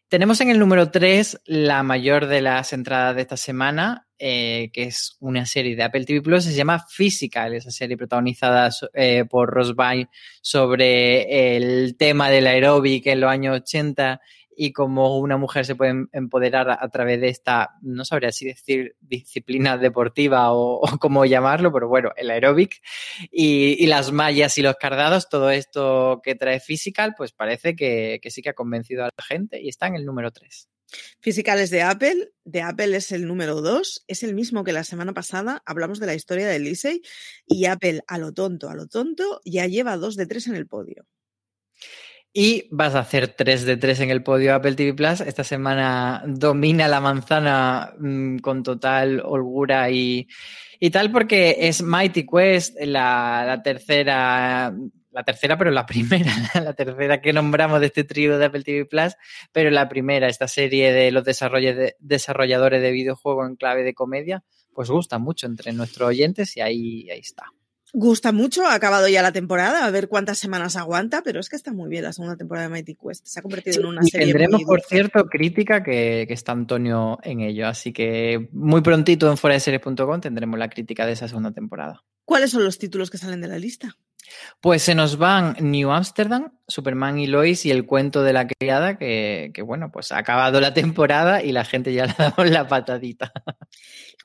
[0.09, 4.85] Tenemos en el número 3 la mayor de las entradas de esta semana, eh, que
[4.85, 9.51] es una serie de Apple TV Plus, se llama Physical, esa serie protagonizada eh, por
[9.51, 9.75] Ross
[10.41, 14.21] sobre el tema del aeróbic en los años 80
[14.57, 18.97] y cómo una mujer se puede empoderar a, través de esta, no sabría si decir
[19.01, 22.81] disciplina deportiva o, cómo llamarlo, pero bueno, el aeróbic
[23.31, 28.43] y, las mallas y los cardados, todo esto que trae Physical, pues parece que, sí
[28.43, 30.69] que ha convencido a la gente y está en el número 3.
[31.21, 34.85] Physical es de Apple, de Apple es el número 2, es el mismo que la
[34.85, 37.03] semana pasada, hablamos de la historia de Lisey
[37.47, 40.67] y Apple a lo tonto, a lo tonto, ya lleva 2 de 3 en el
[40.67, 41.07] podio.
[42.39, 45.23] Y vas a hacer 3 de 3 en el podio Apple TV Plus.
[45.23, 50.29] Esta semana domina la manzana mmm, con total holgura y,
[50.79, 54.71] y, tal, porque es Mighty Quest, la, la, tercera,
[55.13, 56.31] la tercera, pero la primera,
[56.63, 59.15] la tercera que nombramos de este trío de Apple TV Plus,
[59.51, 64.91] pero la primera, esta serie de los desarrolladores de videojuegos en clave de comedia, pues
[64.91, 67.45] gusta mucho entre nuestros oyentes y ahí, ahí está.
[67.99, 71.57] Gusta mucho, ha acabado ya la temporada, a ver cuántas semanas aguanta, pero es que
[71.57, 73.25] está muy bien la segunda temporada de Mighty Quest.
[73.25, 74.27] Se ha convertido sí, en una y serie.
[74.27, 79.39] Tendremos, por cierto, crítica que, que, está Antonio en ello, así que muy prontito en
[79.39, 82.05] foradeseries.com tendremos la crítica de esa segunda temporada.
[82.27, 83.97] ¿Cuáles son los títulos que salen de la lista?
[84.61, 88.99] Pues se nos van New Amsterdam, Superman y Lois y el cuento de la criada,
[88.99, 92.45] que, que, bueno, pues ha acabado la temporada y la gente ya le ha dado
[92.45, 93.33] la patadita.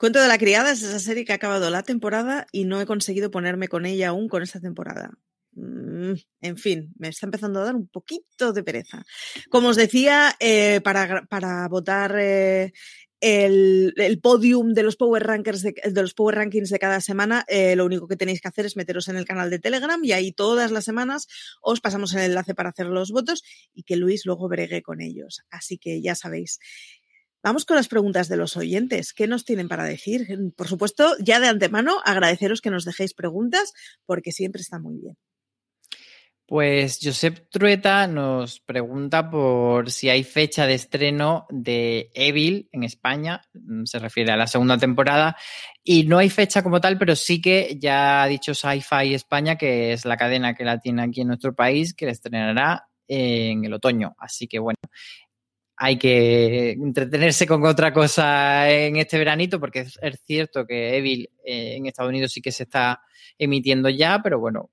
[0.02, 2.86] Cuento de la criada es esa serie que ha acabado la temporada y no he
[2.86, 5.12] conseguido ponerme con ella aún con esta temporada.
[5.52, 9.04] Mm, en fin, me está empezando a dar un poquito de pereza.
[9.48, 12.72] Como os decía, eh, para, para votar eh,
[13.20, 17.76] el, el, podium de los Power de, de, los Power Rankings de cada semana, eh,
[17.76, 20.32] lo único que tenéis que hacer es meteros en el canal de Telegram y ahí
[20.32, 21.28] todas las semanas
[21.60, 25.42] os pasamos el enlace para hacer los votos y que Luis luego bregue con ellos.
[25.48, 26.58] Así que ya sabéis.
[27.42, 29.12] Vamos con las preguntas de los oyentes.
[29.12, 30.28] ¿Qué nos tienen para decir?
[30.56, 33.72] Por supuesto, ya de antemano, agradeceros que nos dejéis preguntas
[34.06, 35.16] porque siempre está muy bien.
[36.46, 43.40] Pues Josep Trueta nos pregunta por si hay fecha de estreno de Evil en España,
[43.84, 45.36] se refiere a la segunda temporada,
[45.82, 49.92] y no hay fecha como tal, pero sí que ya ha dicho Sci-Fi España, que
[49.92, 53.72] es la cadena que la tiene aquí en nuestro país, que la estrenará en el
[53.72, 54.14] otoño.
[54.18, 54.78] Así que bueno,
[55.84, 61.74] hay que entretenerse con otra cosa en este veranito, porque es, cierto que Evil eh,
[61.74, 63.00] en Estados Unidos sí que se está
[63.36, 64.70] emitiendo ya, pero bueno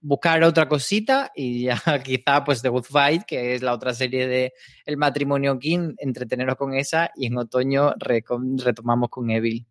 [0.00, 4.26] buscar otra cosita y ya quizá pues The Good Fight, que es la otra serie
[4.26, 4.52] de
[4.84, 8.24] El matrimonio King, entreteneros con esa y en otoño re
[8.56, 9.64] retomamos con Evil.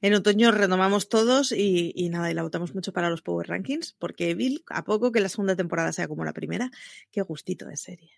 [0.00, 3.94] En otoño retomamos todos y, y, nada, y la votamos mucho para los Power Rankings,
[3.98, 6.70] porque Evil, a poco que la segunda temporada sea como la primera,
[7.10, 8.12] qué gustito de serie.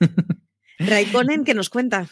[0.86, 2.08] Raikkonen, ¿qué nos cuenta?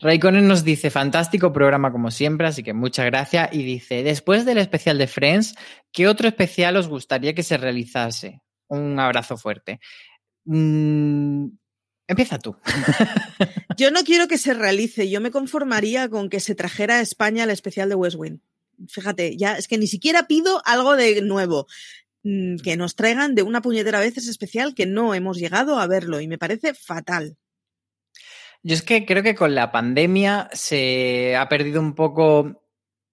[0.00, 3.50] Raikkonen nos dice, fantástico programa como siempre, así que muchas gracias.
[3.52, 5.54] Y dice, después del especial de Friends,
[5.92, 8.40] ¿qué otro especial os gustaría que se realizase?
[8.68, 9.80] Un abrazo fuerte.
[10.44, 11.48] Mm,
[12.06, 12.56] empieza tú.
[13.76, 17.44] yo no quiero que se realice, yo me conformaría con que se trajera a España
[17.44, 18.38] el especial de West Wing.
[18.88, 21.66] Fíjate, ya es que ni siquiera pido algo de nuevo
[22.22, 25.86] mm, que nos traigan de una puñetera vez ese especial que no hemos llegado a
[25.86, 27.36] verlo y me parece fatal.
[28.62, 32.62] Yo es que creo que con la pandemia se ha perdido un poco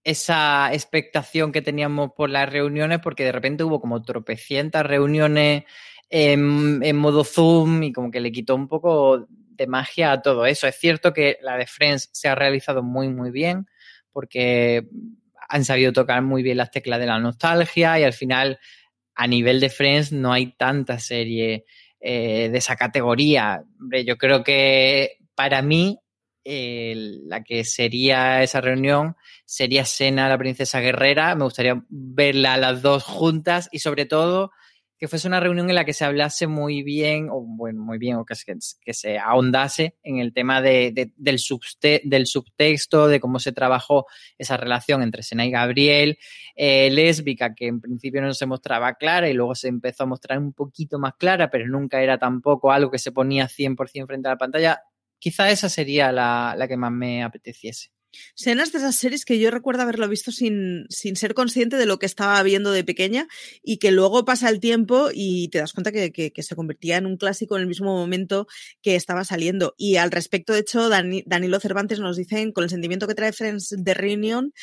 [0.03, 5.63] esa expectación que teníamos por las reuniones, porque de repente hubo como tropecientas reuniones
[6.09, 10.67] en, modo zoom y como que le quitó un poco de magia a todo eso.
[10.67, 13.67] Es cierto que la de Friends se ha realizado muy, muy bien
[14.11, 14.87] porque
[15.49, 18.59] han sabido tocar muy bien las teclas de la nostalgia y al final
[19.15, 21.65] a nivel de Friends no hay tanta serie
[21.99, 23.63] eh, de esa categoría.
[24.05, 25.99] Yo creo que para mí
[26.43, 26.93] eh,
[27.25, 29.15] la que sería esa reunión
[29.45, 31.35] sería Sena, la princesa guerrera.
[31.35, 34.51] Me gustaría verla a las dos juntas y sobre todo
[34.97, 38.15] que fuese una reunión en la que se hablase muy bien, o bueno, muy bien,
[38.15, 38.35] o que,
[38.81, 44.05] que se ahondase en el tema de, del, subte, del, subtexto, de cómo se trabajó
[44.37, 46.17] esa relación entre Sena y Gabriel,
[46.55, 50.39] eh, lésbica, que en principio no se mostraba clara y luego se empezó a mostrar
[50.39, 54.31] un poquito más clara, pero nunca era tampoco algo que se ponía 100% frente a
[54.31, 54.81] la pantalla.
[55.25, 57.89] Quizá esa sería la, la que más me apeteciese.
[58.35, 61.97] Senas de esas series que yo recuerdo haberlo visto sin, sin, ser consciente de lo
[61.97, 63.27] que estaba viendo de pequeña
[63.63, 67.07] y que luego pasa el tiempo y te das cuenta que, que, se convertía en
[67.07, 68.45] un clásico en el mismo momento
[68.83, 69.73] que estaba saliendo.
[69.79, 73.33] Y al respecto, de hecho, Dani, Danilo Cervantes nos dice, con el sentimiento que trae
[73.33, 74.53] Friends de Reunion,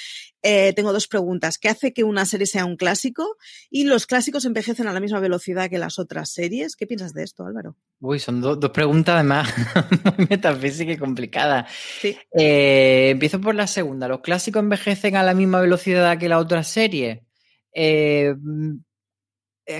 [0.43, 1.59] eh, tengo dos preguntas.
[1.59, 3.36] ¿Qué hace que una serie sea un clásico?
[3.70, 6.76] Y los clásicos envejecen a la misma velocidad que las otras series.
[6.76, 7.76] ¿Qué piensas de esto, Álvaro?
[8.01, 9.53] Uy, son do dos preguntas además
[10.18, 11.70] muy metafísicas y complicadas.
[12.01, 12.16] Sí.
[12.36, 14.09] Eh, empiezo por la segunda.
[14.09, 17.24] ¿Los clásicos envejecen a la misma velocidad que la otra serie?
[17.74, 18.34] Eh,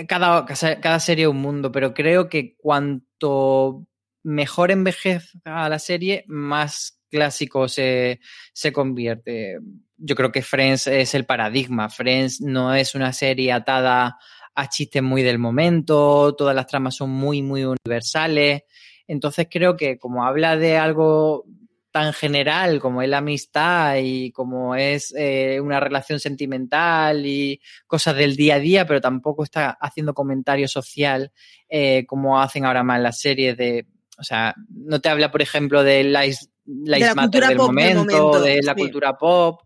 [0.07, 3.85] cada, cada serie es un mundo, pero creo que cuanto
[4.23, 8.19] mejor envejezca la serie, más clásico se,
[8.53, 9.59] se convierte.
[9.97, 11.89] Yo creo que Friends es el paradigma.
[11.89, 14.17] Friends no es una serie atada
[14.55, 18.63] a chistes muy del momento, todas las tramas son muy, muy universales.
[19.07, 21.45] Entonces creo que como habla de algo
[21.93, 28.15] tan general como es la amistad y como es eh, una relación sentimental y cosas
[28.15, 31.31] del día a día, pero tampoco está haciendo comentario social
[31.69, 33.85] eh, como hacen ahora más las series de,
[34.17, 36.25] o sea, no te habla, por ejemplo, de la,
[36.65, 38.79] la, de la cultura del, pop momento, del momento, de la sí.
[38.79, 39.61] cultura pop,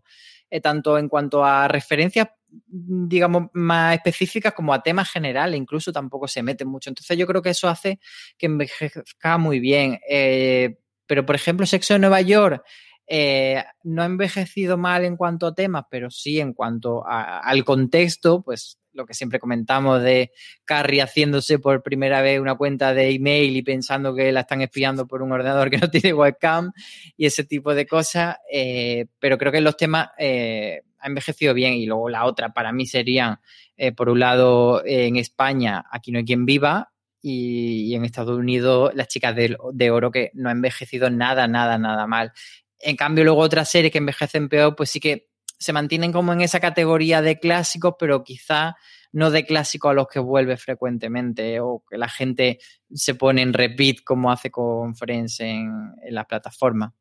[0.50, 2.28] eh, tanto en cuanto a referencias
[2.70, 6.90] digamos, más específicas como a temas generales, incluso tampoco se meten mucho.
[6.90, 8.00] Entonces yo creo que eso hace
[8.36, 10.00] que envejezca muy bien.
[10.08, 12.62] Eh, pero, por ejemplo, Sexo en Nueva York
[13.06, 18.42] eh, no ha envejecido mal en cuanto a temas, pero sí en cuanto al contexto,
[18.42, 20.32] pues lo que siempre comentamos de
[20.64, 25.06] Carrie haciéndose por primera vez una cuenta de email y pensando que la están espiando
[25.06, 26.72] por un ordenador que no tiene webcam
[27.16, 28.36] y ese tipo de cosas.
[28.52, 32.72] Eh, pero creo que los temas eh, ha envejecido bien y luego la otra para
[32.72, 33.38] mí serían,
[33.76, 36.92] eh, por un lado, en España, aquí no hay quien viva.
[37.20, 41.48] Y, y en Estados Unidos, las chicas de, de oro que no ha envejecido nada,
[41.48, 42.32] nada, nada mal.
[42.78, 45.28] En cambio, luego otras series que envejecen peor, pues sí que
[45.58, 48.76] se mantienen como en esa categoría de clásicos, pero quizá
[49.12, 52.58] no de clásicos a los que vuelve frecuentemente o que la gente
[52.92, 56.92] se pone en repeat como hace con Friends en, en las plataformas.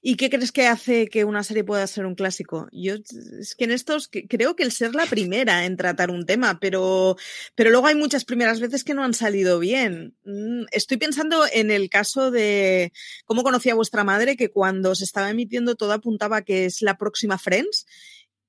[0.00, 2.68] ¿Y qué crees que hace que una serie pueda ser un clásico?
[2.72, 2.94] Yo
[3.40, 7.16] es que en estos creo que el ser la primera en tratar un tema, pero,
[7.54, 10.16] pero luego hay muchas primeras veces que no han salido bien.
[10.24, 12.92] Mm, estoy pensando en el caso de
[13.24, 17.38] cómo conocía vuestra madre, que cuando se estaba emitiendo todo apuntaba que es la próxima
[17.38, 17.86] Friends,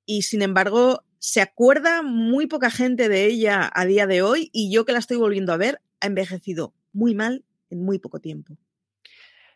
[0.05, 4.73] y sin embargo se acuerda muy poca gente de ella a día de hoy, y
[4.73, 8.57] yo que la estoy volviendo a ver, ha envejecido muy mal en muy poco tiempo.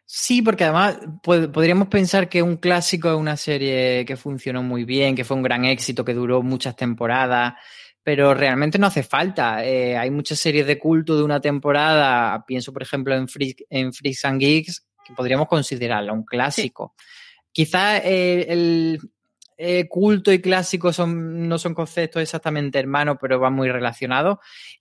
[0.09, 4.85] Sí, porque además pod podríamos pensar que un clásico es una serie que funcionó muy
[4.85, 7.55] bien, que fue un gran éxito, que duró muchas temporadas,
[8.03, 9.65] pero realmente no hace falta.
[9.65, 13.91] Eh, hay muchas series de culto de una temporada, pienso por ejemplo en, Freak, en
[13.91, 16.93] Freaks and Geeks, que podríamos considerarla un clásico.
[16.97, 17.05] Sí.
[17.51, 19.01] Quizás eh, el,
[19.57, 24.37] eh, culto y clásico son, no son conceptos exactamente hermanos, pero van muy relacionados.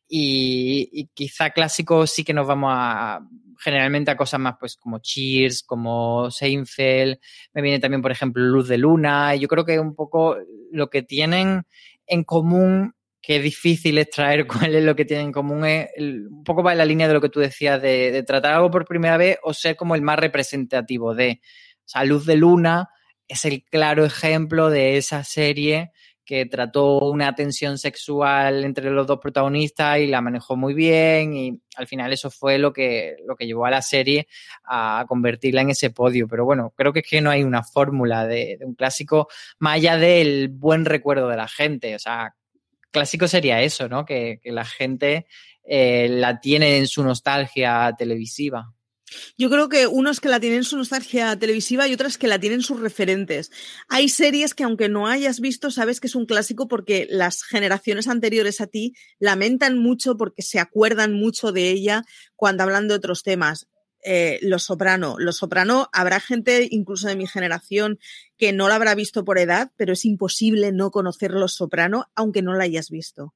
[0.07, 3.27] Y, y, quizá clásico sí que nos vamos a
[3.59, 7.19] generalmente a cosas más pues como Cheers, como Seinfeld.
[7.53, 9.35] Me viene también, por ejemplo, Luz de Luna.
[9.35, 10.37] Y yo creo que un poco
[10.73, 11.67] lo que tienen
[12.07, 16.29] en común que es difícil extraer cuál es lo que tienen en común es el,
[16.29, 18.71] un poco va en la línea de lo que tú decías de, de, tratar algo
[18.71, 21.41] por primera vez o ser como el más representativo de
[21.87, 22.89] o sea, Luz de Luna
[23.29, 25.93] es el claro ejemplo de esa serie
[26.27, 31.63] que trató una tensión sexual entre los dos protagonistas y la manejó muy bien y
[31.77, 34.27] al final eso fue lo que, lo que llevó a la serie
[34.65, 36.27] a convertirla en ese podio.
[36.27, 39.29] Pero bueno, creo que es que no hay una fórmula de, un clásico
[39.61, 41.95] más allá del buen recuerdo de la gente.
[41.95, 42.35] O sea,
[42.91, 44.05] clásico sería eso, ¿no?
[44.05, 45.27] Que, que la gente
[45.63, 48.75] eh, la tiene en su nostalgia televisiva.
[49.39, 52.63] Yo creo que unos que la tienen su nostalgia televisiva y otras que la tienen
[52.63, 53.51] sus referentes.
[53.89, 58.09] Hay series que aunque no hayas visto, sabes que es un clásico porque las generaciones
[58.09, 62.05] anteriores a ti lamentan mucho porque se acuerdan mucho de ella
[62.35, 63.69] cuando hablan de otros temas.
[64.09, 65.17] Eh, Los Soprano.
[65.19, 67.99] Los Soprano, habrá gente incluso de mi generación
[68.39, 72.41] que no la habrá visto por edad, pero es imposible no conocer Los Soprano aunque
[72.41, 73.35] no la hayas visto.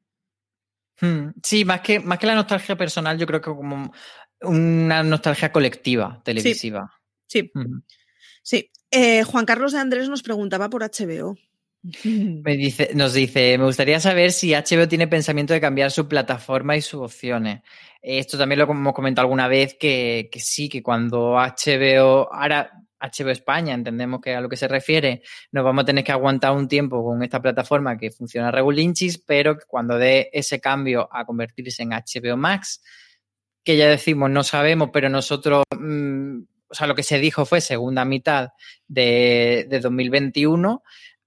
[1.01, 3.93] Hmm, Sí, más que, más que la nostalgia personal, yo creo que como
[4.43, 6.93] una nostalgia colectiva televisiva.
[7.27, 7.51] Sí,
[8.43, 8.71] sí.
[8.91, 11.37] Eh, Juan Carlos de Andrés nos preguntaba por HBO.
[12.05, 16.77] Me dice, nos dice, me gustaría saber si HBO tiene pensamiento de cambiar su plataforma
[16.77, 17.63] y sus opciones.
[18.03, 22.71] Esto también lo hemos comentado alguna vez, que, que sí, que cuando HBO, ahora
[23.01, 25.23] HBO España, entendemos que a lo que se refiere,
[25.53, 29.57] nos vamos a tener que aguantar un tiempo con esta plataforma que funciona regulinchis, pero
[29.57, 32.83] que cuando dé ese cambio a convertirse en HBO Max,
[33.65, 36.39] que ya decimos, no sabemos, pero nosotros, mm,
[36.69, 38.51] o sea, lo que se dijo fue segunda mitad
[38.89, 40.83] de, de 2021.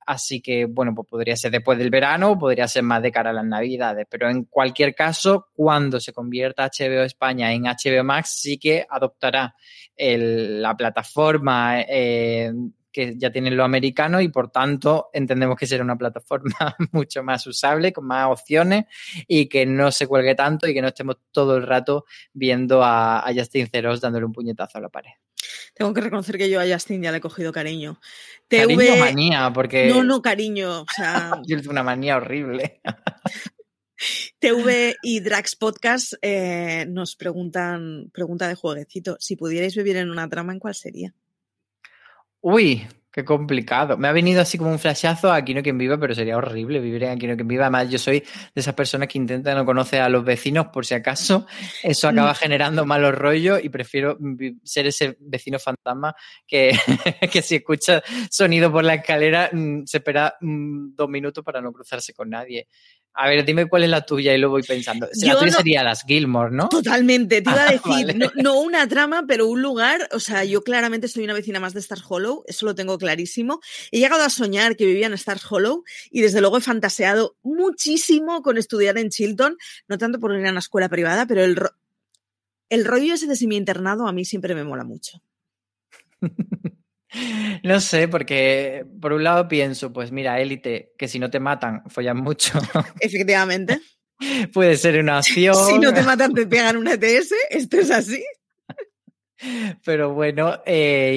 [0.06, 3.34] Así que, bueno, pues podría ser después del verano podría ser más de cara a
[3.34, 4.06] las navidades.
[4.10, 9.56] Pero en cualquier caso, cuando se convierta HBO España en HBO Max, sí que adoptará
[9.96, 12.52] el- la plataforma eh,
[12.94, 17.46] que ya tienen los americanos y por tanto entendemos que será una plataforma mucho más
[17.48, 18.86] usable, con más opciones
[19.28, 23.28] y que no se cuelgue tanto y que no estemos todo el rato viendo a,
[23.28, 25.12] a Justin Ceros dándole un puñetazo a la pared.
[25.74, 28.00] Tengo que reconocer que yo a Justin ya le he cogido cariño.
[28.48, 28.92] Cariño TV...
[28.92, 30.82] o manía, porque No, no, cariño.
[30.82, 32.82] O sea, yo una manía horrible.
[34.40, 40.30] TV y Drax Podcast eh, nos preguntan, pregunta de jueguecito, si pudierais vivir en una
[40.30, 41.16] trama, ¿en cuál sería?
[42.46, 43.98] Uy, qué complicado.
[43.98, 46.82] Me ha venido así como un flashazo a Aquí no quien viva, pero sería horrible
[46.82, 47.64] vivir en Aquí no quien viva.
[47.64, 50.94] Además, yo soy de esas personas que intentan no conocer a los vecinos por si
[50.94, 51.48] acaso
[51.84, 54.18] eso acaba generando malos rollos y prefiero
[54.62, 56.14] ser ese vecino fantasma
[56.46, 56.72] que,
[57.32, 61.72] que si escucha sonido por la escalera mm, se espera mm, dos minutos para no
[61.72, 62.68] cruzarse con nadie.
[63.16, 65.08] A ver, dime cuál es la tuya y lo voy pensando.
[65.22, 66.68] La Yo tuya no- sería las Gilmore, ¿no?
[66.70, 68.14] Totalmente, te iba a Ah, decir, vale.
[68.16, 71.74] no, no una trama, pero un lugar, o sea, yo claramente soy una vecina más
[71.76, 73.60] de Stars Hollow, eso lo tengo clarísimo.
[73.92, 78.42] He llegado a soñar que vivía en Stars Hollow y desde luego he fantaseado muchísimo
[78.42, 79.58] con estudiar en Chilton,
[79.88, 81.72] no tanto por ir a una escuela privada, pero el, ro-
[82.70, 85.22] el rollo ese de semi-internado a mí siempre me mola mucho.
[87.64, 91.84] No sé, porque por un lado pienso, pues mira, élite, que si no te matan,
[91.90, 92.60] follan mucho.
[93.00, 93.80] Efectivamente.
[94.54, 95.56] Puede ser una opción.
[95.68, 98.24] Si no te matan, te pegan un ETS, esto es así.
[99.84, 101.14] Pero bueno, eh,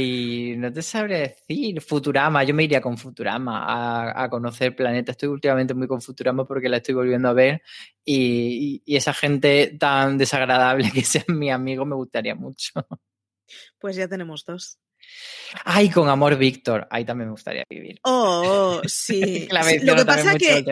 [0.53, 1.19] y no te sabré
[1.49, 1.81] decir.
[1.81, 5.13] Futurama, yo me iría con Futurama a, a conocer planeta.
[5.13, 7.63] Estoy últimamente muy con Futurama porque la estoy volviendo a ver.
[8.05, 12.73] Y, y- y esa gente tan desagradable que sean mi amigo me gustaría mucho.
[13.79, 14.79] Pues ya tenemos dos.
[15.65, 16.87] Ay, con Amor Víctor.
[16.91, 18.01] Ahí también me gustaría vivir.
[18.03, 19.49] Oh, sí.
[19.51, 20.65] La Sí, Lo que pasa que,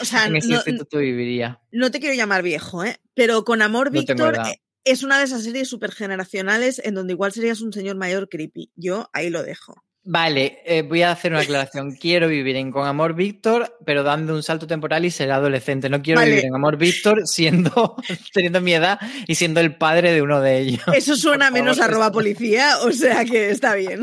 [0.00, 1.60] o sea, En ese no, instituto viviría.
[1.72, 2.96] no te quiero llamar viejo, ¿eh?
[3.14, 7.32] Pero con Amor No Víctor eh, es una de esas series supergeneracionales en donde igual
[7.32, 8.70] serías un señor mayor creepy.
[8.76, 9.83] Yo ahí lo dejo.
[10.06, 11.92] Vale, eh, voy a hacer una aclaración.
[11.96, 15.88] Quiero vivir en Con Amor Víctor, pero dando un salto temporal y ser adolescente.
[15.88, 16.30] No quiero Vale.
[16.32, 17.96] vivir en Amor Víctor siendo,
[18.34, 20.82] teniendo mi edad y siendo el padre de uno de ellos.
[20.94, 24.02] Eso suena favor, menos arroba policía, o sea que está bien.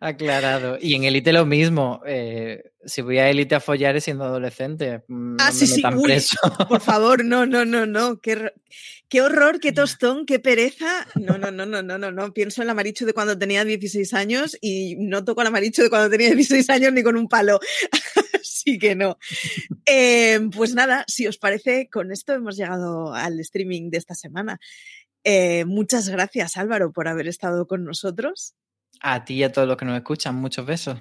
[0.00, 0.76] Aclarado.
[0.80, 2.00] Y en Élite lo mismo.
[2.06, 5.02] eh, si voy a Élite a follar es siendo adolescente.
[5.08, 6.12] mm, Ah, no sí, sí, uy.
[6.68, 8.20] Por favor, no, no, no, no.
[8.20, 8.52] Qué,
[9.08, 11.06] qué horror, qué tostón, qué pereza.
[11.16, 12.32] No, no, no, no, no, no, no.
[12.32, 15.82] Pienso en la Marichu de cuando tenía 16 años y no toco a la Marichu
[15.82, 17.58] de cuando tenía 16 años ni con un palo.
[18.40, 19.18] Así que no.
[19.86, 24.60] Eh, pues nada, si os parece, con esto hemos llegado al streaming de esta semana.
[25.24, 28.54] Eh, muchas gracias, Álvaro, por haber estado con nosotros.
[29.00, 31.00] A ti y a todos los que nos escuchan, muchos besos.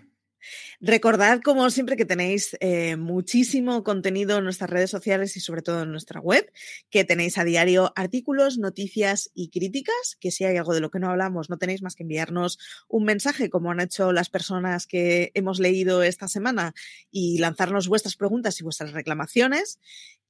[0.80, 5.84] Recordad, como siempre, que tenéis eh, muchísimo contenido en nuestras redes sociales y sobre todo
[5.84, 6.52] en nuestra web,
[6.90, 11.00] que tenéis a diario artículos, noticias y críticas, que si hay algo de lo que
[11.00, 15.32] no hablamos, no tenéis más que enviarnos un mensaje, como han hecho las personas que
[15.34, 16.74] hemos leído esta semana,
[17.12, 19.80] y lanzarnos vuestras preguntas y vuestras reclamaciones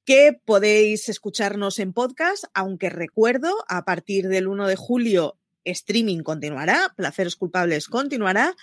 [0.06, 6.94] que podéis escucharnos en podcast, aunque recuerdo, a partir del 1 de julio, streaming continuará,
[6.96, 8.54] Placeres Culpables continuará,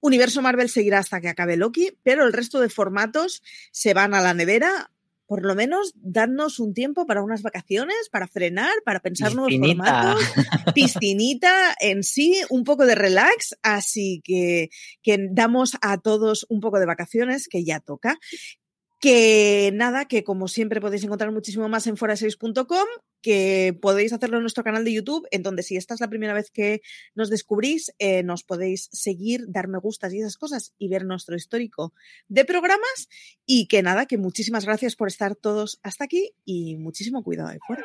[0.00, 3.42] Universo Marvel seguirá hasta que acabe Loki, pero el resto de formatos
[3.72, 4.90] se van a la nevera.
[5.26, 10.22] Por lo menos darnos un tiempo para unas vacaciones, para frenar, para pensar nuevos formatos,
[10.74, 14.70] piscinita en sí, un poco de relax, así que,
[15.02, 18.20] que damos a todos un poco de vacaciones que ya toca.
[18.98, 22.86] Que nada, que como siempre podéis encontrar muchísimo más en foraseis.com,
[23.20, 26.32] que podéis hacerlo en nuestro canal de YouTube, en donde si esta es la primera
[26.32, 26.80] vez que
[27.14, 31.36] nos descubrís, eh, nos podéis seguir, dar me gustas y esas cosas y ver nuestro
[31.36, 31.92] histórico
[32.28, 33.08] de programas.
[33.44, 37.58] Y que nada, que muchísimas gracias por estar todos hasta aquí y muchísimo cuidado ahí
[37.66, 37.84] fuera.